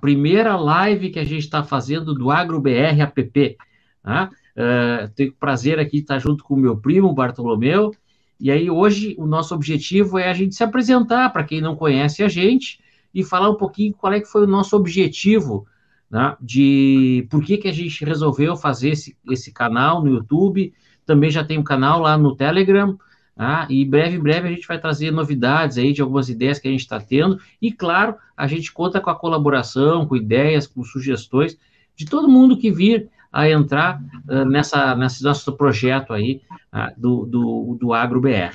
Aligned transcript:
primeira 0.00 0.56
live 0.56 1.10
que 1.10 1.18
a 1.18 1.24
gente 1.24 1.44
está 1.44 1.62
fazendo 1.62 2.14
do 2.14 2.30
AgroBR 2.30 3.00
app. 3.00 3.56
Tá? 4.02 4.30
Uh, 4.56 5.08
tenho 5.14 5.30
o 5.30 5.34
prazer 5.34 5.78
aqui 5.78 5.98
de 5.98 6.02
estar 6.02 6.18
junto 6.18 6.42
com 6.42 6.54
o 6.54 6.58
meu 6.58 6.76
primo, 6.76 7.12
Bartolomeu. 7.12 7.92
E 8.38 8.50
aí, 8.50 8.70
hoje, 8.70 9.14
o 9.18 9.26
nosso 9.26 9.54
objetivo 9.54 10.18
é 10.18 10.30
a 10.30 10.32
gente 10.32 10.54
se 10.54 10.64
apresentar 10.64 11.30
para 11.30 11.44
quem 11.44 11.60
não 11.60 11.76
conhece 11.76 12.22
a 12.22 12.28
gente 12.28 12.80
e 13.14 13.22
falar 13.22 13.50
um 13.50 13.56
pouquinho 13.56 13.92
qual 13.92 14.12
é 14.12 14.20
que 14.20 14.26
foi 14.26 14.44
o 14.44 14.46
nosso 14.46 14.74
objetivo, 14.76 15.66
né, 16.10 16.36
de 16.40 17.26
por 17.30 17.44
que, 17.44 17.58
que 17.58 17.68
a 17.68 17.72
gente 17.72 18.04
resolveu 18.04 18.56
fazer 18.56 18.90
esse, 18.90 19.16
esse 19.30 19.52
canal 19.52 20.02
no 20.02 20.10
YouTube. 20.10 20.72
Também 21.04 21.30
já 21.30 21.44
tem 21.44 21.58
um 21.58 21.62
canal 21.62 22.00
lá 22.00 22.16
no 22.16 22.34
Telegram, 22.34 22.98
ah, 23.36 23.66
e 23.70 23.84
breve, 23.84 24.18
breve 24.18 24.48
a 24.48 24.50
gente 24.50 24.68
vai 24.68 24.78
trazer 24.78 25.10
novidades 25.10 25.78
aí 25.78 25.92
de 25.92 26.02
algumas 26.02 26.28
ideias 26.28 26.58
que 26.58 26.68
a 26.68 26.70
gente 26.70 26.80
está 26.80 27.00
tendo. 27.00 27.40
E 27.60 27.72
claro, 27.72 28.16
a 28.36 28.46
gente 28.46 28.72
conta 28.72 29.00
com 29.00 29.10
a 29.10 29.14
colaboração, 29.14 30.06
com 30.06 30.16
ideias, 30.16 30.66
com 30.66 30.84
sugestões 30.84 31.56
de 31.96 32.04
todo 32.04 32.28
mundo 32.28 32.56
que 32.56 32.70
vir 32.70 33.08
a 33.32 33.48
entrar 33.48 34.00
uh, 34.28 34.44
nessa, 34.44 34.94
nesse 34.94 35.22
nosso 35.22 35.52
projeto 35.56 36.12
aí 36.12 36.42
uh, 36.72 37.00
do, 37.00 37.24
do, 37.24 37.78
do 37.80 37.92
AgroBR. 37.92 38.54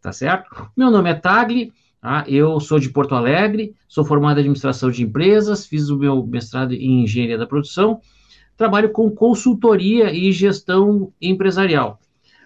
Tá 0.00 0.12
certo? 0.12 0.70
Meu 0.76 0.90
nome 0.90 1.10
é 1.10 1.14
Tagli, 1.14 1.72
uh, 2.02 2.28
eu 2.28 2.60
sou 2.60 2.78
de 2.78 2.90
Porto 2.90 3.14
Alegre, 3.14 3.74
sou 3.88 4.04
formado 4.04 4.38
em 4.38 4.40
administração 4.40 4.90
de 4.90 5.02
empresas, 5.02 5.66
fiz 5.66 5.88
o 5.88 5.98
meu 5.98 6.24
mestrado 6.24 6.72
em 6.72 7.02
engenharia 7.02 7.38
da 7.38 7.46
produção, 7.46 8.00
trabalho 8.56 8.90
com 8.90 9.10
consultoria 9.10 10.12
e 10.12 10.30
gestão 10.30 11.12
empresarial 11.20 11.98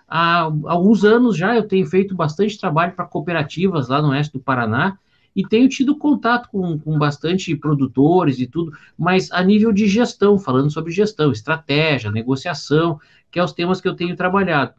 há 0.09 0.41
alguns 0.65 1.05
anos 1.05 1.37
já 1.37 1.55
eu 1.55 1.63
tenho 1.63 1.87
feito 1.87 2.15
bastante 2.15 2.59
trabalho 2.59 2.93
para 2.93 3.05
cooperativas 3.05 3.89
lá 3.89 4.01
no 4.01 4.09
oeste 4.09 4.33
do 4.33 4.41
Paraná 4.41 4.97
e 5.37 5.47
tenho 5.47 5.69
tido 5.69 5.97
contato 5.97 6.49
com, 6.51 6.79
com 6.79 6.99
bastante 6.99 7.55
produtores 7.55 8.41
e 8.41 8.47
tudo, 8.47 8.73
mas 8.99 9.31
a 9.31 9.43
nível 9.43 9.73
de 9.73 9.87
gestão, 9.87 10.39
falando 10.39 10.71
sobre 10.71 10.91
gestão, 10.91 11.31
estratégia, 11.31 12.11
negociação, 12.11 12.99
que 13.31 13.39
é 13.39 13.45
os 13.45 13.53
temas 13.53 13.81
que 13.81 13.87
eu 13.87 13.95
tenho 13.95 14.17
trabalhado. 14.17 14.73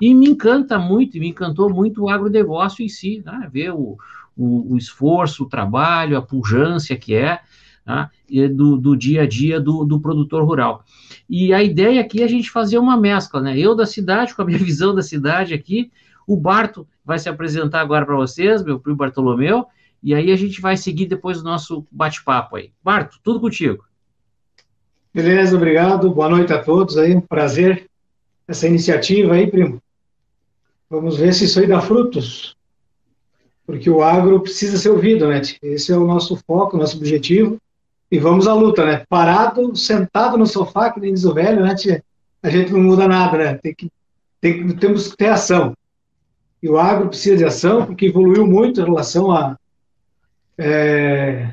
E 0.00 0.14
me 0.14 0.28
encanta 0.28 0.78
muito, 0.78 1.18
me 1.18 1.28
encantou 1.28 1.72
muito 1.72 2.02
o 2.02 2.08
agronegócio 2.08 2.84
em 2.84 2.88
si, 2.88 3.22
né? 3.24 3.48
ver 3.52 3.72
o, 3.72 3.96
o, 4.36 4.74
o 4.74 4.76
esforço, 4.76 5.44
o 5.44 5.48
trabalho, 5.48 6.16
a 6.16 6.22
pujança 6.22 6.94
que 6.94 7.14
é, 7.14 7.40
né? 7.86 8.08
do, 8.48 8.76
do 8.76 8.96
dia 8.96 9.22
a 9.22 9.26
dia 9.26 9.60
do, 9.60 9.84
do 9.84 10.00
produtor 10.00 10.44
rural. 10.44 10.84
E 11.28 11.52
a 11.52 11.62
ideia 11.62 12.00
aqui 12.00 12.22
é 12.22 12.24
a 12.24 12.28
gente 12.28 12.50
fazer 12.50 12.78
uma 12.78 12.96
mescla, 12.96 13.40
né? 13.40 13.58
Eu 13.58 13.74
da 13.74 13.86
cidade, 13.86 14.34
com 14.34 14.42
a 14.42 14.44
minha 14.44 14.58
visão 14.62 14.94
da 14.94 15.02
cidade 15.02 15.54
aqui, 15.54 15.90
o 16.26 16.36
Barto 16.36 16.86
vai 17.04 17.18
se 17.18 17.28
apresentar 17.28 17.80
agora 17.80 18.06
para 18.06 18.16
vocês, 18.16 18.62
meu 18.62 18.80
primo 18.80 18.96
Bartolomeu, 18.96 19.66
e 20.02 20.14
aí 20.14 20.32
a 20.32 20.36
gente 20.36 20.60
vai 20.60 20.76
seguir 20.76 21.06
depois 21.06 21.40
o 21.40 21.44
nosso 21.44 21.86
bate-papo 21.90 22.56
aí. 22.56 22.72
Barto, 22.82 23.18
tudo 23.22 23.40
contigo. 23.40 23.84
Beleza, 25.12 25.56
obrigado. 25.56 26.10
Boa 26.10 26.28
noite 26.28 26.52
a 26.52 26.62
todos 26.62 26.98
aí, 26.98 27.14
um 27.14 27.20
prazer 27.20 27.88
essa 28.48 28.66
iniciativa 28.66 29.34
aí, 29.34 29.46
primo. 29.46 29.82
Vamos 30.90 31.16
ver 31.16 31.32
se 31.32 31.44
isso 31.44 31.58
aí 31.60 31.66
dá 31.66 31.80
frutos, 31.80 32.56
porque 33.66 33.88
o 33.88 34.02
agro 34.02 34.40
precisa 34.40 34.76
ser 34.76 34.90
ouvido, 34.90 35.26
né? 35.26 35.40
Esse 35.62 35.92
é 35.92 35.96
o 35.96 36.06
nosso 36.06 36.36
foco, 36.36 36.76
nosso 36.76 36.96
objetivo 36.96 37.58
e 38.10 38.18
vamos 38.18 38.46
à 38.46 38.54
luta, 38.54 38.84
né? 38.84 39.04
Parado, 39.08 39.74
sentado 39.74 40.36
no 40.36 40.46
sofá, 40.46 40.90
que 40.90 41.00
nem 41.00 41.12
diz 41.12 41.24
o 41.24 41.34
velho, 41.34 41.62
né, 41.62 41.74
tia? 41.74 42.04
A 42.42 42.50
gente 42.50 42.72
não 42.72 42.80
muda 42.80 43.08
nada, 43.08 43.38
né? 43.38 43.54
Tem 43.54 43.74
que, 43.74 43.90
tem, 44.40 44.68
temos 44.76 45.08
que 45.08 45.16
ter 45.16 45.28
ação. 45.28 45.74
E 46.62 46.68
o 46.68 46.78
agro 46.78 47.08
precisa 47.08 47.36
de 47.36 47.44
ação, 47.44 47.86
porque 47.86 48.06
evoluiu 48.06 48.46
muito 48.46 48.80
em 48.80 48.84
relação 48.84 49.30
a. 49.30 49.58
É, 50.56 51.52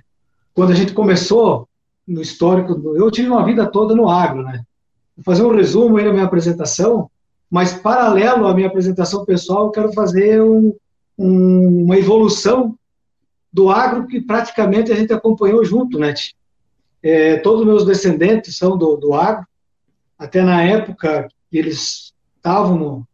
quando 0.53 0.71
a 0.71 0.75
gente 0.75 0.93
começou 0.93 1.67
no 2.07 2.21
histórico, 2.21 2.73
eu 2.95 3.09
tive 3.09 3.29
uma 3.29 3.45
vida 3.45 3.65
toda 3.65 3.95
no 3.95 4.09
agro, 4.09 4.43
né? 4.43 4.63
Vou 5.15 5.23
fazer 5.23 5.43
um 5.43 5.55
resumo 5.55 5.97
aí 5.97 6.05
da 6.05 6.11
minha 6.11 6.25
apresentação, 6.25 7.09
mas 7.49 7.73
paralelo 7.73 8.47
à 8.47 8.53
minha 8.53 8.67
apresentação 8.67 9.25
pessoal, 9.25 9.65
eu 9.65 9.71
quero 9.71 9.93
fazer 9.93 10.41
um, 10.41 10.75
um, 11.17 11.85
uma 11.85 11.97
evolução 11.97 12.75
do 13.51 13.69
agro 13.69 14.07
que 14.07 14.21
praticamente 14.21 14.91
a 14.91 14.95
gente 14.95 15.11
acompanhou 15.11 15.63
junto, 15.65 15.97
né? 15.97 16.13
Tia? 16.13 16.33
É, 17.03 17.37
todos 17.37 17.61
os 17.61 17.65
meus 17.65 17.85
descendentes 17.85 18.57
são 18.57 18.77
do, 18.77 18.95
do 18.95 19.13
agro, 19.13 19.45
até 20.17 20.43
na 20.43 20.63
época 20.63 21.27
que 21.49 21.57
eles 21.57 22.13
estavam 22.37 22.77
no, 22.77 23.07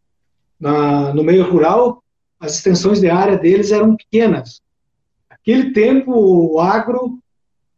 na, 0.60 1.14
no 1.14 1.22
meio 1.22 1.50
rural, 1.50 2.02
as 2.38 2.56
extensões 2.56 3.00
de 3.00 3.08
área 3.08 3.36
deles 3.36 3.72
eram 3.72 3.96
pequenas. 3.96 4.60
Naquele 5.30 5.72
tempo, 5.72 6.12
o 6.12 6.60
agro 6.60 7.18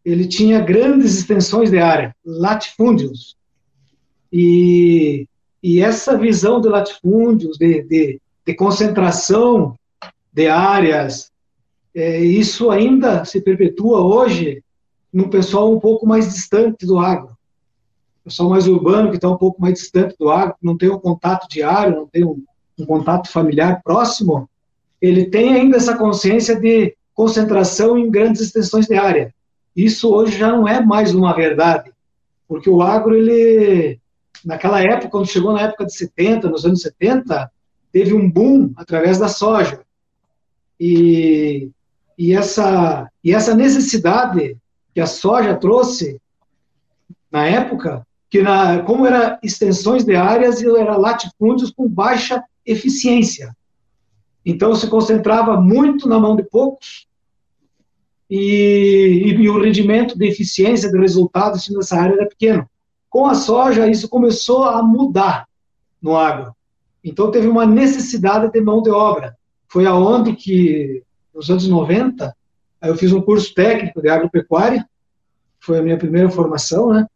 ele 0.05 0.27
tinha 0.27 0.61
grandes 0.61 1.19
extensões 1.19 1.71
de 1.71 1.79
área, 1.79 2.15
latifúndios. 2.25 3.37
E, 4.33 5.27
e 5.63 5.81
essa 5.81 6.17
visão 6.17 6.61
de 6.61 6.69
latifúndios, 6.69 7.59
de, 7.59 7.83
de, 7.83 8.21
de 8.47 8.55
concentração 8.55 9.77
de 10.33 10.49
áreas, 10.49 11.31
é, 11.95 12.21
isso 12.21 12.71
ainda 12.71 13.25
se 13.25 13.41
perpetua 13.41 14.01
hoje 14.01 14.63
no 15.13 15.29
pessoal 15.29 15.73
um 15.73 15.81
pouco 15.81 16.07
mais 16.07 16.33
distante 16.33 16.87
do 16.87 16.99
agro. 16.99 17.37
Pessoal 18.25 18.51
mais 18.51 18.69
urbano, 18.69 19.11
que 19.11 19.17
está 19.17 19.29
um 19.29 19.37
pouco 19.37 19.61
mais 19.61 19.75
distante 19.75 20.15
do 20.19 20.31
agro, 20.31 20.55
não 20.63 20.77
tem 20.77 20.91
um 20.91 20.99
contato 20.99 21.49
diário, 21.49 21.97
não 21.97 22.07
tem 22.07 22.25
um, 22.25 22.43
um 22.79 22.85
contato 22.85 23.31
familiar 23.31 23.81
próximo, 23.83 24.49
ele 25.01 25.27
tem 25.27 25.55
ainda 25.55 25.77
essa 25.77 25.97
consciência 25.97 26.59
de 26.59 26.95
concentração 27.15 27.97
em 27.99 28.11
grandes 28.11 28.43
extensões 28.43 28.87
de 28.87 28.95
área. 28.95 29.35
Isso 29.75 30.13
hoje 30.13 30.39
já 30.39 30.53
não 30.53 30.69
é 30.69 30.81
mais 30.81 31.15
uma 31.15 31.35
verdade, 31.35 31.91
porque 32.47 32.69
o 32.69 32.83
agro, 32.83 33.15
ele, 33.15 33.99
naquela 34.45 34.83
época, 34.83 35.09
quando 35.09 35.29
chegou 35.29 35.53
na 35.53 35.63
época 35.63 35.87
de 35.87 35.95
70, 35.95 36.49
nos 36.49 36.65
anos 36.65 36.83
70, 36.83 37.51
teve 37.93 38.13
um 38.13 38.31
boom 38.31 38.73
através 38.77 39.19
da 39.19 39.29
soja. 39.29 39.81
E, 40.79 41.71
e, 42.19 42.35
essa, 42.35 43.09
e 43.23 43.33
essa 43.33 43.55
necessidade 43.55 44.57
que 44.95 45.01
a 45.01 45.07
soja 45.07 45.55
trouxe 45.55 46.21
na 47.31 47.47
época, 47.47 48.07
que 48.29 48.43
na, 48.43 48.83
como 48.83 49.07
era 49.07 49.39
extensões 49.43 50.05
de 50.05 50.15
áreas, 50.15 50.63
era 50.63 50.97
latifúndios 50.97 51.71
com 51.71 51.89
baixa 51.89 52.43
eficiência. 52.65 53.57
Então 54.45 54.75
se 54.75 54.89
concentrava 54.89 55.61
muito 55.61 56.09
na 56.09 56.19
mão 56.19 56.35
de 56.35 56.43
poucos 56.43 57.07
e, 58.29 59.25
e, 59.27 59.29
e 59.31 59.51
o 59.51 59.61
rendimento 59.61 60.17
de 60.17 60.27
eficiência, 60.27 60.91
de 60.91 60.99
resultados 60.99 61.69
nessa 61.69 61.97
área 61.97 62.15
era 62.15 62.29
pequeno. 62.29 62.69
Com 63.09 63.27
a 63.27 63.35
soja, 63.35 63.89
isso 63.89 64.09
começou 64.09 64.65
a 64.65 64.83
mudar 64.83 65.49
no 66.01 66.17
agro. 66.17 66.55
Então 67.03 67.31
teve 67.31 67.49
uma 67.49 67.67
necessidade 67.67 68.51
de 68.53 68.61
mão 68.61 68.83
de 68.83 68.91
obra. 68.91 69.37
Foi 69.69 69.87
aonde 69.87 70.35
que, 70.35 71.03
nos 71.35 71.51
anos 71.51 71.67
90, 71.67 72.35
Aí 72.81 72.89
eu 72.89 72.97
fiz 72.97 73.13
um 73.13 73.21
curso 73.21 73.53
técnico 73.55 74.01
de 74.01 74.09
agropecuária, 74.09 74.87
foi 75.61 75.79
a 75.79 75.83
minha 75.83 75.99
primeira 75.99 76.31
formação, 76.31 76.93
né? 76.93 77.07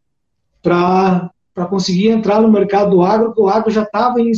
Para 0.62 1.30
conseguir 1.70 2.08
entrar 2.08 2.40
no 2.40 2.52
mercado 2.52 2.90
do 2.90 3.02
agro, 3.02 3.28
porque 3.28 3.40
o 3.40 3.48
agro 3.48 3.70
já 3.70 3.82
estava 3.82 4.20
em 4.20 4.30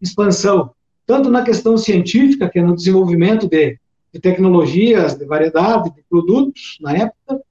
expansão, 0.00 0.70
tanto 1.06 1.28
na 1.28 1.42
questão 1.42 1.76
científica, 1.76 2.48
que 2.48 2.58
é 2.58 2.62
no 2.62 2.74
desenvolvimento 2.74 3.46
de, 3.46 3.78
de 4.12 4.20
tecnologias, 4.20 5.14
de 5.18 5.26
variedade, 5.26 5.94
de 5.94 6.02
produtos 6.08 6.78
na 6.80 6.96
época, 6.96 7.42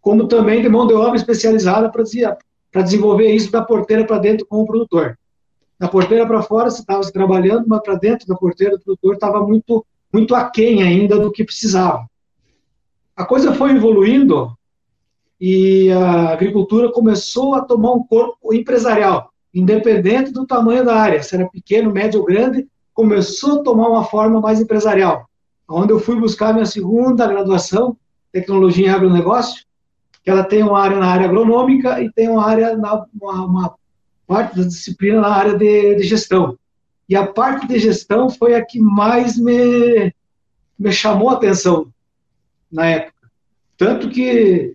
como 0.00 0.26
também 0.26 0.62
de 0.62 0.68
mão 0.68 0.86
de 0.86 0.94
obra 0.94 1.16
especializada 1.16 1.90
para 1.90 2.82
desenvolver 2.82 3.30
isso 3.34 3.52
da 3.52 3.62
porteira 3.62 4.06
para 4.06 4.18
dentro 4.18 4.46
com 4.46 4.62
o 4.62 4.66
produtor. 4.66 5.18
Da 5.78 5.88
porteira 5.88 6.26
para 6.26 6.42
fora 6.42 6.70
você 6.70 6.80
estava 6.80 7.02
trabalhando, 7.12 7.66
mas 7.66 7.82
para 7.82 7.96
dentro 7.96 8.26
da 8.26 8.34
porteira 8.34 8.78
do 8.78 8.82
produtor 8.82 9.14
estava 9.14 9.46
muito, 9.46 9.84
muito 10.12 10.34
aquém 10.34 10.82
ainda 10.82 11.18
do 11.18 11.30
que 11.30 11.44
precisava 11.44 12.06
a 13.16 13.24
coisa 13.24 13.54
foi 13.54 13.72
evoluindo 13.72 14.56
e 15.40 15.90
a 15.90 16.30
agricultura 16.30 16.90
começou 16.92 17.54
a 17.54 17.62
tomar 17.62 17.92
um 17.92 18.04
corpo 18.04 18.54
empresarial, 18.54 19.32
independente 19.52 20.32
do 20.32 20.46
tamanho 20.46 20.84
da 20.84 20.96
área, 20.96 21.22
se 21.22 21.34
era 21.34 21.48
pequeno, 21.48 21.92
médio 21.92 22.20
ou 22.20 22.26
grande, 22.26 22.66
começou 22.94 23.60
a 23.60 23.62
tomar 23.62 23.88
uma 23.88 24.04
forma 24.04 24.40
mais 24.40 24.60
empresarial. 24.60 25.28
Onde 25.68 25.92
eu 25.92 25.98
fui 25.98 26.16
buscar 26.16 26.52
minha 26.52 26.66
segunda 26.66 27.26
graduação, 27.26 27.96
tecnologia 28.30 28.86
em 28.86 28.90
agronegócio, 28.90 29.64
que 30.22 30.30
ela 30.30 30.44
tem 30.44 30.62
uma 30.62 30.80
área 30.80 30.98
na 30.98 31.06
área 31.06 31.26
agronômica 31.26 32.00
e 32.00 32.10
tem 32.12 32.28
uma 32.28 32.46
área 32.46 32.76
na 32.76 33.04
uma, 33.20 33.44
uma 33.44 33.74
parte 34.26 34.56
da 34.56 34.64
disciplina 34.64 35.20
na 35.20 35.28
área 35.28 35.58
de, 35.58 35.96
de, 35.96 36.02
gestão. 36.04 36.56
E 37.08 37.16
a 37.16 37.26
parte 37.26 37.66
de 37.66 37.78
gestão 37.78 38.30
foi 38.30 38.54
a 38.54 38.64
que 38.64 38.78
mais 38.78 39.36
me, 39.36 40.14
me 40.78 40.92
chamou 40.92 41.30
a 41.30 41.34
atenção 41.34 41.88
na 42.72 42.86
época. 42.86 43.28
Tanto 43.76 44.08
que 44.08 44.74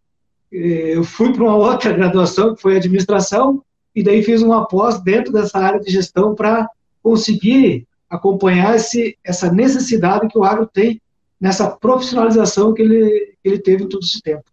eh, 0.52 0.98
eu 0.98 1.04
fui 1.04 1.34
para 1.34 1.44
uma 1.44 1.56
outra 1.56 1.92
graduação, 1.94 2.56
que 2.56 2.62
foi 2.62 2.78
administração, 2.78 3.64
e 3.96 4.04
daí 4.04 4.22
fiz 4.22 4.42
uma 4.42 4.68
pós 4.68 5.02
dentro 5.02 5.34
dessa 5.34 5.58
área 5.58 5.80
de 5.80 5.92
gestão 5.92 6.36
para 6.36 6.70
conseguir 7.02 7.88
acompanhar 8.10 8.76
esse, 8.76 9.18
essa 9.24 9.52
necessidade 9.52 10.28
que 10.28 10.38
o 10.38 10.44
agro 10.44 10.68
tem 10.68 11.02
nessa 11.40 11.70
profissionalização 11.70 12.74
que 12.74 12.82
ele, 12.82 13.34
que 13.42 13.50
ele 13.50 13.60
teve 13.60 13.88
todo 13.88 14.04
esse 14.04 14.22
tempo. 14.22 14.44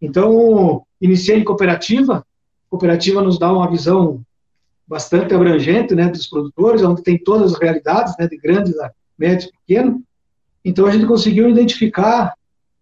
Então, 0.00 0.82
iniciei 1.00 1.38
em 1.38 1.44
cooperativa. 1.44 2.24
Cooperativa 2.68 3.22
nos 3.22 3.38
dá 3.38 3.52
uma 3.52 3.70
visão 3.70 4.22
bastante 4.86 5.34
abrangente, 5.34 5.94
né, 5.94 6.08
dos 6.08 6.26
produtores, 6.26 6.82
onde 6.82 7.02
tem 7.02 7.18
todas 7.18 7.52
as 7.52 7.60
realidades, 7.60 8.14
né, 8.18 8.26
de 8.26 8.36
grandes 8.36 8.76
a 8.78 8.90
médio 9.18 9.48
e 9.48 9.52
pequeno. 9.66 10.02
Então, 10.64 10.86
a 10.86 10.90
gente 10.90 11.06
conseguiu 11.06 11.48
identificar 11.48 12.34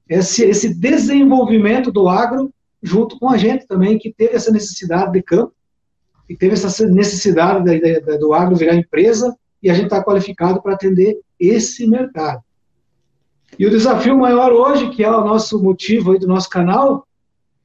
esse, 0.09 0.45
esse 0.45 0.75
desenvolvimento 0.75 1.93
do 1.93 2.09
agro 2.09 2.53
junto 2.83 3.19
com 3.19 3.29
a 3.29 3.37
gente 3.37 3.67
também, 3.67 3.99
que 3.99 4.13
teve 4.13 4.35
essa 4.35 4.51
necessidade 4.51 5.13
de 5.13 5.23
campo, 5.23 5.53
que 6.27 6.37
teve 6.37 6.55
essa 6.55 6.87
necessidade 6.87 7.65
da, 7.65 8.01
da, 8.01 8.17
do 8.17 8.33
agro 8.33 8.57
virar 8.57 8.75
empresa, 8.75 9.37
e 9.63 9.69
a 9.69 9.75
gente 9.75 9.87
está 9.87 10.03
qualificado 10.03 10.63
para 10.63 10.75
atender 10.75 11.21
esse 11.39 11.87
mercado. 11.87 12.43
E 13.59 13.67
o 13.67 13.71
desafio 13.71 14.17
maior 14.17 14.53
hoje, 14.53 14.91
que 14.91 15.03
é 15.03 15.11
o 15.11 15.25
nosso 15.25 15.63
motivo 15.63 16.13
aí 16.13 16.19
do 16.19 16.29
nosso 16.29 16.49
canal, 16.49 17.07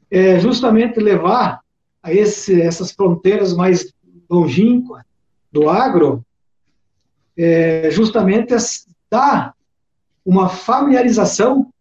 é 0.10 0.40
justamente 0.40 1.00
levar 1.00 1.62
a 2.02 2.14
esse, 2.14 2.62
essas 2.62 2.92
fronteiras 2.92 3.54
mais 3.54 3.94
longínquas 4.30 5.04
do 5.52 5.70
agro, 5.70 6.26
é 7.38 7.90
justamente 7.92 8.56
dar 9.10 9.54
uma 10.26 10.50
familiarização 10.50 11.73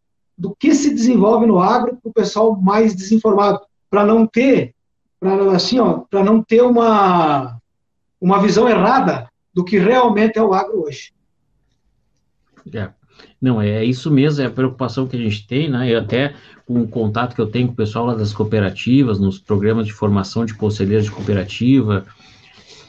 do 0.43 0.57
que 0.59 0.75
se 0.75 0.93
desenvolve 0.93 1.47
no 1.47 1.61
agro 1.61 1.97
para 2.03 2.11
o 2.11 2.13
pessoal 2.13 2.61
mais 2.61 2.97
desinformado, 2.97 3.61
para 3.89 4.05
não 4.05 4.27
ter, 4.27 4.75
para 5.21 5.53
assim, 5.53 5.77
para 6.11 6.25
não 6.25 6.43
ter 6.43 6.63
uma 6.63 7.59
uma 8.21 8.43
visão 8.43 8.69
errada 8.69 9.29
do 9.55 9.65
que 9.65 9.79
realmente 9.79 10.39
é 10.39 10.43
o 10.43 10.53
agro 10.53 10.83
hoje. 10.83 11.13
É. 12.75 12.91
Não, 13.41 13.63
é 13.63 13.85
isso 13.85 14.11
mesmo, 14.11 14.43
é 14.43 14.47
a 14.47 14.51
preocupação 14.51 15.07
que 15.07 15.17
a 15.17 15.19
gente 15.19 15.47
tem, 15.47 15.69
né? 15.69 15.89
Eu 15.93 16.01
até 16.01 16.35
com 16.67 16.83
o 16.83 16.89
contato 16.89 17.35
que 17.37 17.41
eu 17.41 17.51
tenho 17.51 17.69
com 17.69 17.75
o 17.75 17.77
pessoal 17.77 18.07
lá 18.07 18.15
das 18.15 18.33
cooperativas, 18.33 19.21
nos 19.21 19.39
programas 19.39 19.87
de 19.87 19.93
formação 19.93 20.45
de 20.45 20.55
conselheiros 20.55 21.05
de 21.05 21.13
cooperativa, 21.13 22.05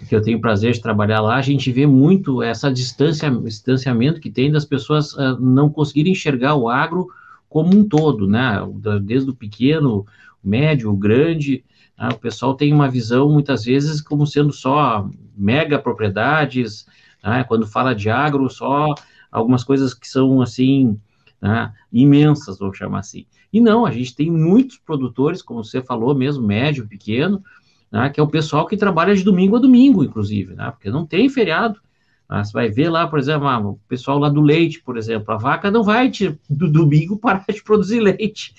que 0.07 0.15
eu 0.15 0.21
tenho 0.21 0.41
prazer 0.41 0.73
de 0.73 0.81
trabalhar 0.81 1.21
lá, 1.21 1.35
a 1.35 1.41
gente 1.41 1.71
vê 1.71 1.85
muito 1.85 2.41
essa 2.41 2.71
distância, 2.71 3.29
distanciamento 3.29 4.19
que 4.19 4.31
tem 4.31 4.51
das 4.51 4.65
pessoas 4.65 5.13
uh, 5.13 5.37
não 5.39 5.69
conseguirem 5.69 6.13
enxergar 6.13 6.55
o 6.55 6.67
agro 6.67 7.07
como 7.53 7.77
um 7.77 7.87
todo, 7.87 8.27
né? 8.27 8.57
Desde 9.03 9.29
o 9.29 9.35
pequeno, 9.35 10.07
o 10.43 10.49
médio, 10.49 10.89
o 10.89 10.97
grande, 10.97 11.63
né? 11.95 12.09
o 12.09 12.17
pessoal 12.17 12.55
tem 12.55 12.73
uma 12.73 12.89
visão 12.89 13.29
muitas 13.29 13.63
vezes 13.63 14.01
como 14.01 14.25
sendo 14.25 14.51
só 14.51 15.07
mega 15.37 15.77
propriedades, 15.77 16.87
né? 17.23 17.43
quando 17.43 17.67
fala 17.67 17.93
de 17.93 18.09
agro, 18.09 18.49
só 18.49 18.95
algumas 19.31 19.63
coisas 19.63 19.93
que 19.93 20.07
são 20.07 20.41
assim 20.41 20.99
né? 21.39 21.71
imensas, 21.91 22.57
vou 22.57 22.73
chamar 22.73 23.01
assim. 23.01 23.27
E 23.53 23.61
não, 23.61 23.85
a 23.85 23.91
gente 23.91 24.15
tem 24.15 24.31
muitos 24.31 24.79
produtores, 24.79 25.43
como 25.43 25.63
você 25.63 25.79
falou 25.79 26.15
mesmo, 26.15 26.43
médio, 26.43 26.87
pequeno, 26.87 27.43
né? 27.91 28.09
que 28.09 28.19
é 28.19 28.23
o 28.23 28.27
pessoal 28.27 28.65
que 28.65 28.75
trabalha 28.75 29.13
de 29.13 29.23
domingo 29.23 29.57
a 29.57 29.59
domingo, 29.59 30.03
inclusive, 30.03 30.55
né? 30.55 30.71
porque 30.71 30.89
não 30.89 31.05
tem 31.05 31.29
feriado. 31.29 31.79
Ah, 32.27 32.43
você 32.43 32.53
vai 32.53 32.69
ver 32.69 32.89
lá, 32.89 33.07
por 33.07 33.19
exemplo, 33.19 33.47
ah, 33.47 33.59
o 33.59 33.79
pessoal 33.87 34.17
lá 34.17 34.29
do 34.29 34.41
leite, 34.41 34.81
por 34.81 34.97
exemplo, 34.97 35.33
a 35.33 35.37
vaca 35.37 35.69
não 35.69 35.83
vai 35.83 36.09
te, 36.09 36.39
do 36.49 36.71
domingo 36.71 37.17
parar 37.19 37.45
de 37.47 37.61
produzir 37.61 37.99
leite. 37.99 38.55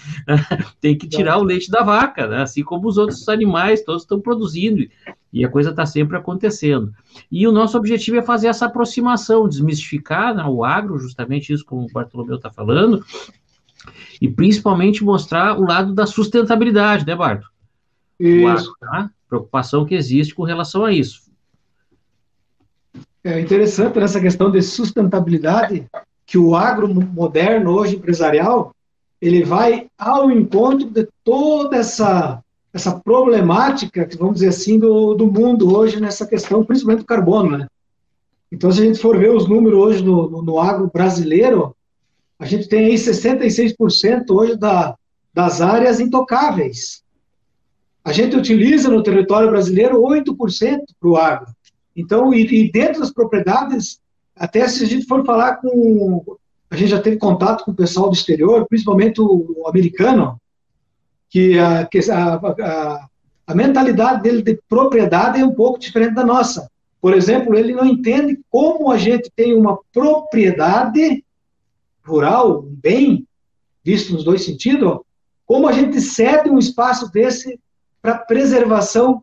Tem 0.80 0.96
que 0.96 1.08
tirar 1.08 1.38
o 1.38 1.42
leite 1.42 1.70
da 1.70 1.82
vaca, 1.82 2.26
né? 2.26 2.42
assim 2.42 2.62
como 2.62 2.86
os 2.86 2.98
outros 2.98 3.28
animais, 3.28 3.82
todos 3.82 4.02
estão 4.02 4.20
produzindo, 4.20 4.86
e 5.32 5.44
a 5.44 5.48
coisa 5.48 5.70
está 5.70 5.84
sempre 5.86 6.16
acontecendo. 6.16 6.94
E 7.30 7.48
o 7.48 7.52
nosso 7.52 7.76
objetivo 7.76 8.18
é 8.18 8.22
fazer 8.22 8.48
essa 8.48 8.66
aproximação, 8.66 9.48
desmistificar 9.48 10.34
né, 10.34 10.44
o 10.44 10.62
agro, 10.62 10.98
justamente 10.98 11.52
isso 11.52 11.64
como 11.64 11.86
o 11.86 11.92
Bartolomeu 11.92 12.36
está 12.36 12.50
falando, 12.50 13.04
e 14.20 14.28
principalmente 14.28 15.02
mostrar 15.02 15.58
o 15.58 15.66
lado 15.66 15.92
da 15.92 16.06
sustentabilidade, 16.06 17.06
né, 17.06 17.16
Barto? 17.16 17.48
Isso. 18.20 18.46
Agro, 18.46 18.74
tá? 18.78 19.10
Preocupação 19.28 19.84
que 19.84 19.94
existe 19.94 20.34
com 20.34 20.44
relação 20.44 20.84
a 20.84 20.92
isso 20.92 21.23
é 23.24 23.40
interessante 23.40 23.98
nessa 23.98 24.20
questão 24.20 24.50
de 24.50 24.60
sustentabilidade 24.62 25.86
que 26.26 26.36
o 26.36 26.54
agro 26.54 26.86
moderno 26.88 27.72
hoje 27.72 27.96
empresarial 27.96 28.74
ele 29.20 29.42
vai 29.42 29.86
ao 29.98 30.30
encontro 30.30 30.90
de 30.90 31.08
toda 31.24 31.76
essa 31.78 32.40
essa 32.72 33.00
problemática 33.00 34.06
vamos 34.18 34.34
dizer 34.34 34.48
assim 34.48 34.78
do, 34.78 35.14
do 35.14 35.26
mundo 35.26 35.74
hoje 35.74 36.00
nessa 36.00 36.26
questão 36.26 36.64
principalmente 36.64 37.00
do 37.00 37.06
carbono, 37.06 37.56
né? 37.56 37.66
Então 38.52 38.70
se 38.70 38.82
a 38.82 38.84
gente 38.84 38.98
for 38.98 39.18
ver 39.18 39.30
os 39.30 39.48
números 39.48 39.78
hoje 39.78 40.04
no, 40.04 40.28
no, 40.28 40.42
no 40.42 40.60
agro 40.60 40.90
brasileiro, 40.92 41.74
a 42.38 42.44
gente 42.44 42.68
tem 42.68 42.86
aí 42.86 42.94
66% 42.94 44.24
hoje 44.30 44.56
da, 44.56 44.94
das 45.32 45.60
áreas 45.60 45.98
intocáveis. 45.98 47.02
A 48.04 48.12
gente 48.12 48.36
utiliza 48.36 48.90
no 48.90 49.02
território 49.02 49.48
brasileiro 49.50 50.02
8% 50.02 50.78
para 51.00 51.08
o 51.08 51.16
agro. 51.16 51.46
Então, 51.96 52.34
e, 52.34 52.44
e, 52.46 52.72
dentro 52.72 53.00
das 53.00 53.12
propriedades, 53.12 54.00
até 54.34 54.66
se 54.68 54.84
a 54.84 54.86
gente 54.86 55.06
for 55.06 55.24
falar 55.24 55.56
com. 55.56 56.36
A 56.70 56.76
gente 56.76 56.90
já 56.90 57.00
teve 57.00 57.18
contato 57.18 57.64
com 57.64 57.70
o 57.70 57.74
pessoal 57.74 58.08
do 58.08 58.14
exterior, 58.14 58.66
principalmente 58.68 59.20
o, 59.20 59.64
americano, 59.68 60.40
que, 61.30 61.56
a, 61.58 61.86
que 61.86 62.10
a, 62.10 62.34
a, 62.34 63.06
a, 63.46 63.54
mentalidade 63.54 64.22
dele 64.22 64.42
de 64.42 64.58
propriedade 64.68 65.40
é 65.40 65.44
um 65.44 65.54
pouco 65.54 65.78
diferente 65.78 66.14
da 66.14 66.24
nossa. 66.24 66.68
Por 67.00 67.14
exemplo, 67.14 67.54
ele 67.54 67.74
não 67.74 67.84
entende 67.84 68.40
como 68.50 68.90
a 68.90 68.98
gente 68.98 69.30
tem 69.36 69.54
uma 69.54 69.78
propriedade 69.92 71.24
rural, 72.04 72.62
um 72.62 72.74
bem, 72.74 73.26
visto 73.84 74.12
nos 74.12 74.24
dois 74.24 74.44
sentidos, 74.44 74.98
como 75.46 75.68
a 75.68 75.72
gente 75.72 76.00
cede 76.00 76.50
um 76.50 76.58
espaço 76.58 77.12
desse 77.12 77.60
para 78.02 78.18
preservação 78.18 79.22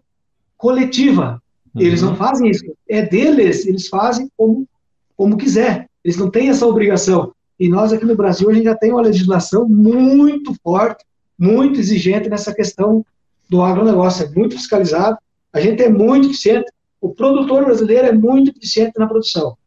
coletiva. 0.56 1.42
Uhum. 1.76 1.82
Eles 1.82 2.02
não 2.02 2.16
fazem 2.16 2.50
isso. 2.50 2.66
É 2.90 3.02
deles, 3.02 3.66
eles 3.66 3.88
fazem 3.88 4.30
como, 4.38 4.68
como 5.16 5.38
quiser. 5.38 5.88
Eles 6.04 6.18
não 6.18 6.30
têm 6.30 6.50
essa 6.50 6.66
obrigação. 6.66 7.34
E 7.60 7.70
nós 7.70 7.94
aqui 7.94 8.06
no 8.06 8.16
Brasil, 8.16 8.50
a 8.50 8.54
gente 8.54 8.64
já 8.66 8.76
tem 8.76 8.92
uma 8.92 9.02
legislação 9.02 9.68
muito 9.68 10.54
forte, 10.64 11.06
muito 11.38 11.80
exigente 11.80 12.30
nessa 12.30 12.54
questão 12.54 13.06
do 13.50 13.62
agronegócio. 13.62 14.26
É 14.26 14.30
muito 14.30 14.56
fiscalizado. 14.56 15.18
A 15.54 15.60
gente 15.60 15.82
é 15.82 15.90
muito 15.90 16.30
eficiente. 16.30 16.72
O 17.00 17.10
produtor 17.10 17.66
brasileiro 17.66 18.08
é 18.08 18.12
muito 18.12 18.52
eficiente 18.52 18.94
na 18.98 19.08
produção. 19.08 19.58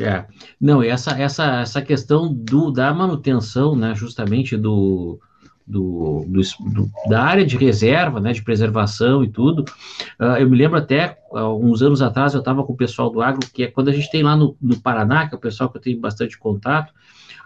É. 0.00 0.26
Não, 0.60 0.82
essa, 0.82 1.12
essa, 1.12 1.60
essa 1.60 1.80
questão 1.80 2.32
do, 2.32 2.70
da 2.70 2.92
manutenção, 2.92 3.74
né, 3.74 3.94
justamente 3.94 4.56
do, 4.56 5.18
do, 5.68 6.24
do, 6.26 6.40
do, 6.72 6.90
da 7.10 7.22
área 7.22 7.44
de 7.44 7.56
reserva, 7.56 8.18
né, 8.18 8.32
de 8.32 8.42
preservação 8.42 9.22
e 9.22 9.28
tudo. 9.28 9.64
Uh, 10.18 10.38
eu 10.38 10.48
me 10.48 10.56
lembro 10.56 10.78
até, 10.78 11.18
uh, 11.30 11.54
uns 11.62 11.82
anos 11.82 12.00
atrás, 12.00 12.32
eu 12.32 12.40
estava 12.40 12.64
com 12.64 12.72
o 12.72 12.76
pessoal 12.76 13.10
do 13.10 13.20
agro, 13.20 13.46
que 13.52 13.64
é 13.64 13.66
quando 13.66 13.88
a 13.88 13.92
gente 13.92 14.10
tem 14.10 14.22
lá 14.22 14.34
no, 14.34 14.56
no 14.60 14.80
Paraná, 14.80 15.28
que 15.28 15.34
é 15.34 15.38
o 15.38 15.40
pessoal 15.40 15.68
que 15.68 15.76
eu 15.76 15.82
tenho 15.82 16.00
bastante 16.00 16.38
contato, 16.38 16.90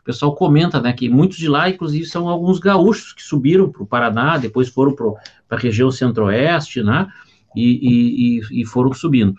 o 0.00 0.04
pessoal 0.04 0.34
comenta, 0.34 0.80
né, 0.80 0.92
que 0.92 1.08
muitos 1.08 1.36
de 1.36 1.48
lá, 1.48 1.68
inclusive, 1.68 2.04
são 2.06 2.28
alguns 2.28 2.60
gaúchos 2.60 3.12
que 3.12 3.22
subiram 3.22 3.70
para 3.70 3.82
o 3.82 3.86
Paraná, 3.86 4.38
depois 4.38 4.68
foram 4.68 4.94
para 4.94 5.06
a 5.50 5.60
região 5.60 5.90
centro-oeste, 5.90 6.82
né, 6.82 7.08
e, 7.56 8.40
e, 8.50 8.62
e, 8.62 8.64
foram 8.64 8.92
subindo. 8.94 9.34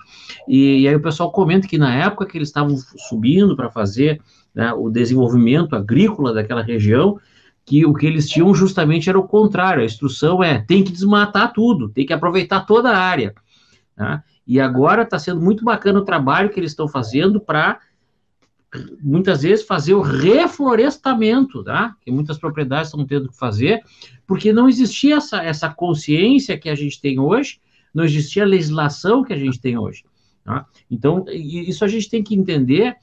E, 0.47 0.81
e, 0.81 0.87
aí 0.87 0.95
o 0.95 1.01
pessoal 1.01 1.31
comenta 1.31 1.67
que 1.67 1.77
na 1.77 1.95
época 1.95 2.25
que 2.25 2.37
eles 2.37 2.49
estavam 2.49 2.77
subindo 2.77 3.55
para 3.55 3.71
fazer 3.71 4.21
né, 4.53 4.71
o 4.73 4.89
desenvolvimento 4.89 5.75
agrícola 5.75 6.33
daquela 6.33 6.61
região, 6.61 7.19
que 7.65 7.85
o 7.85 7.93
que 7.93 8.05
eles 8.05 8.27
tinham 8.27 8.53
justamente 8.53 9.09
era 9.09 9.17
o 9.17 9.27
contrário. 9.27 9.81
A 9.81 9.85
instrução 9.85 10.43
é 10.43 10.59
tem 10.59 10.83
que 10.83 10.91
desmatar 10.91 11.53
tudo, 11.53 11.89
tem 11.89 12.05
que 12.05 12.13
aproveitar 12.13 12.61
toda 12.61 12.91
a 12.91 12.97
área. 12.97 13.33
Tá? 13.95 14.23
E 14.45 14.59
agora 14.59 15.03
está 15.03 15.17
sendo 15.17 15.39
muito 15.39 15.63
bacana 15.63 15.99
o 15.99 16.05
trabalho 16.05 16.49
que 16.49 16.59
eles 16.59 16.71
estão 16.71 16.87
fazendo 16.87 17.39
para 17.39 17.79
muitas 19.01 19.43
vezes 19.43 19.65
fazer 19.65 19.93
o 19.93 20.01
reflorestamento, 20.01 21.63
tá? 21.63 21.95
Que 22.01 22.11
muitas 22.11 22.39
propriedades 22.39 22.87
estão 22.87 23.05
tendo 23.05 23.29
que 23.29 23.37
fazer, 23.37 23.81
porque 24.25 24.51
não 24.51 24.67
existia 24.67 25.17
essa, 25.17 25.43
essa 25.43 25.69
consciência 25.69 26.57
que 26.57 26.69
a 26.69 26.75
gente 26.75 26.99
tem 26.99 27.19
hoje, 27.19 27.59
não 27.93 28.03
existia 28.03 28.43
a 28.43 28.47
legislação 28.47 29.23
que 29.23 29.31
a 29.31 29.37
gente 29.37 29.61
tem 29.61 29.77
hoje. 29.77 30.03
Tá? 30.43 30.65
Então, 30.89 31.23
isso 31.29 31.85
a 31.85 31.87
gente 31.87 32.09
tem 32.09 32.23
que 32.23 32.35
entender 32.35 32.95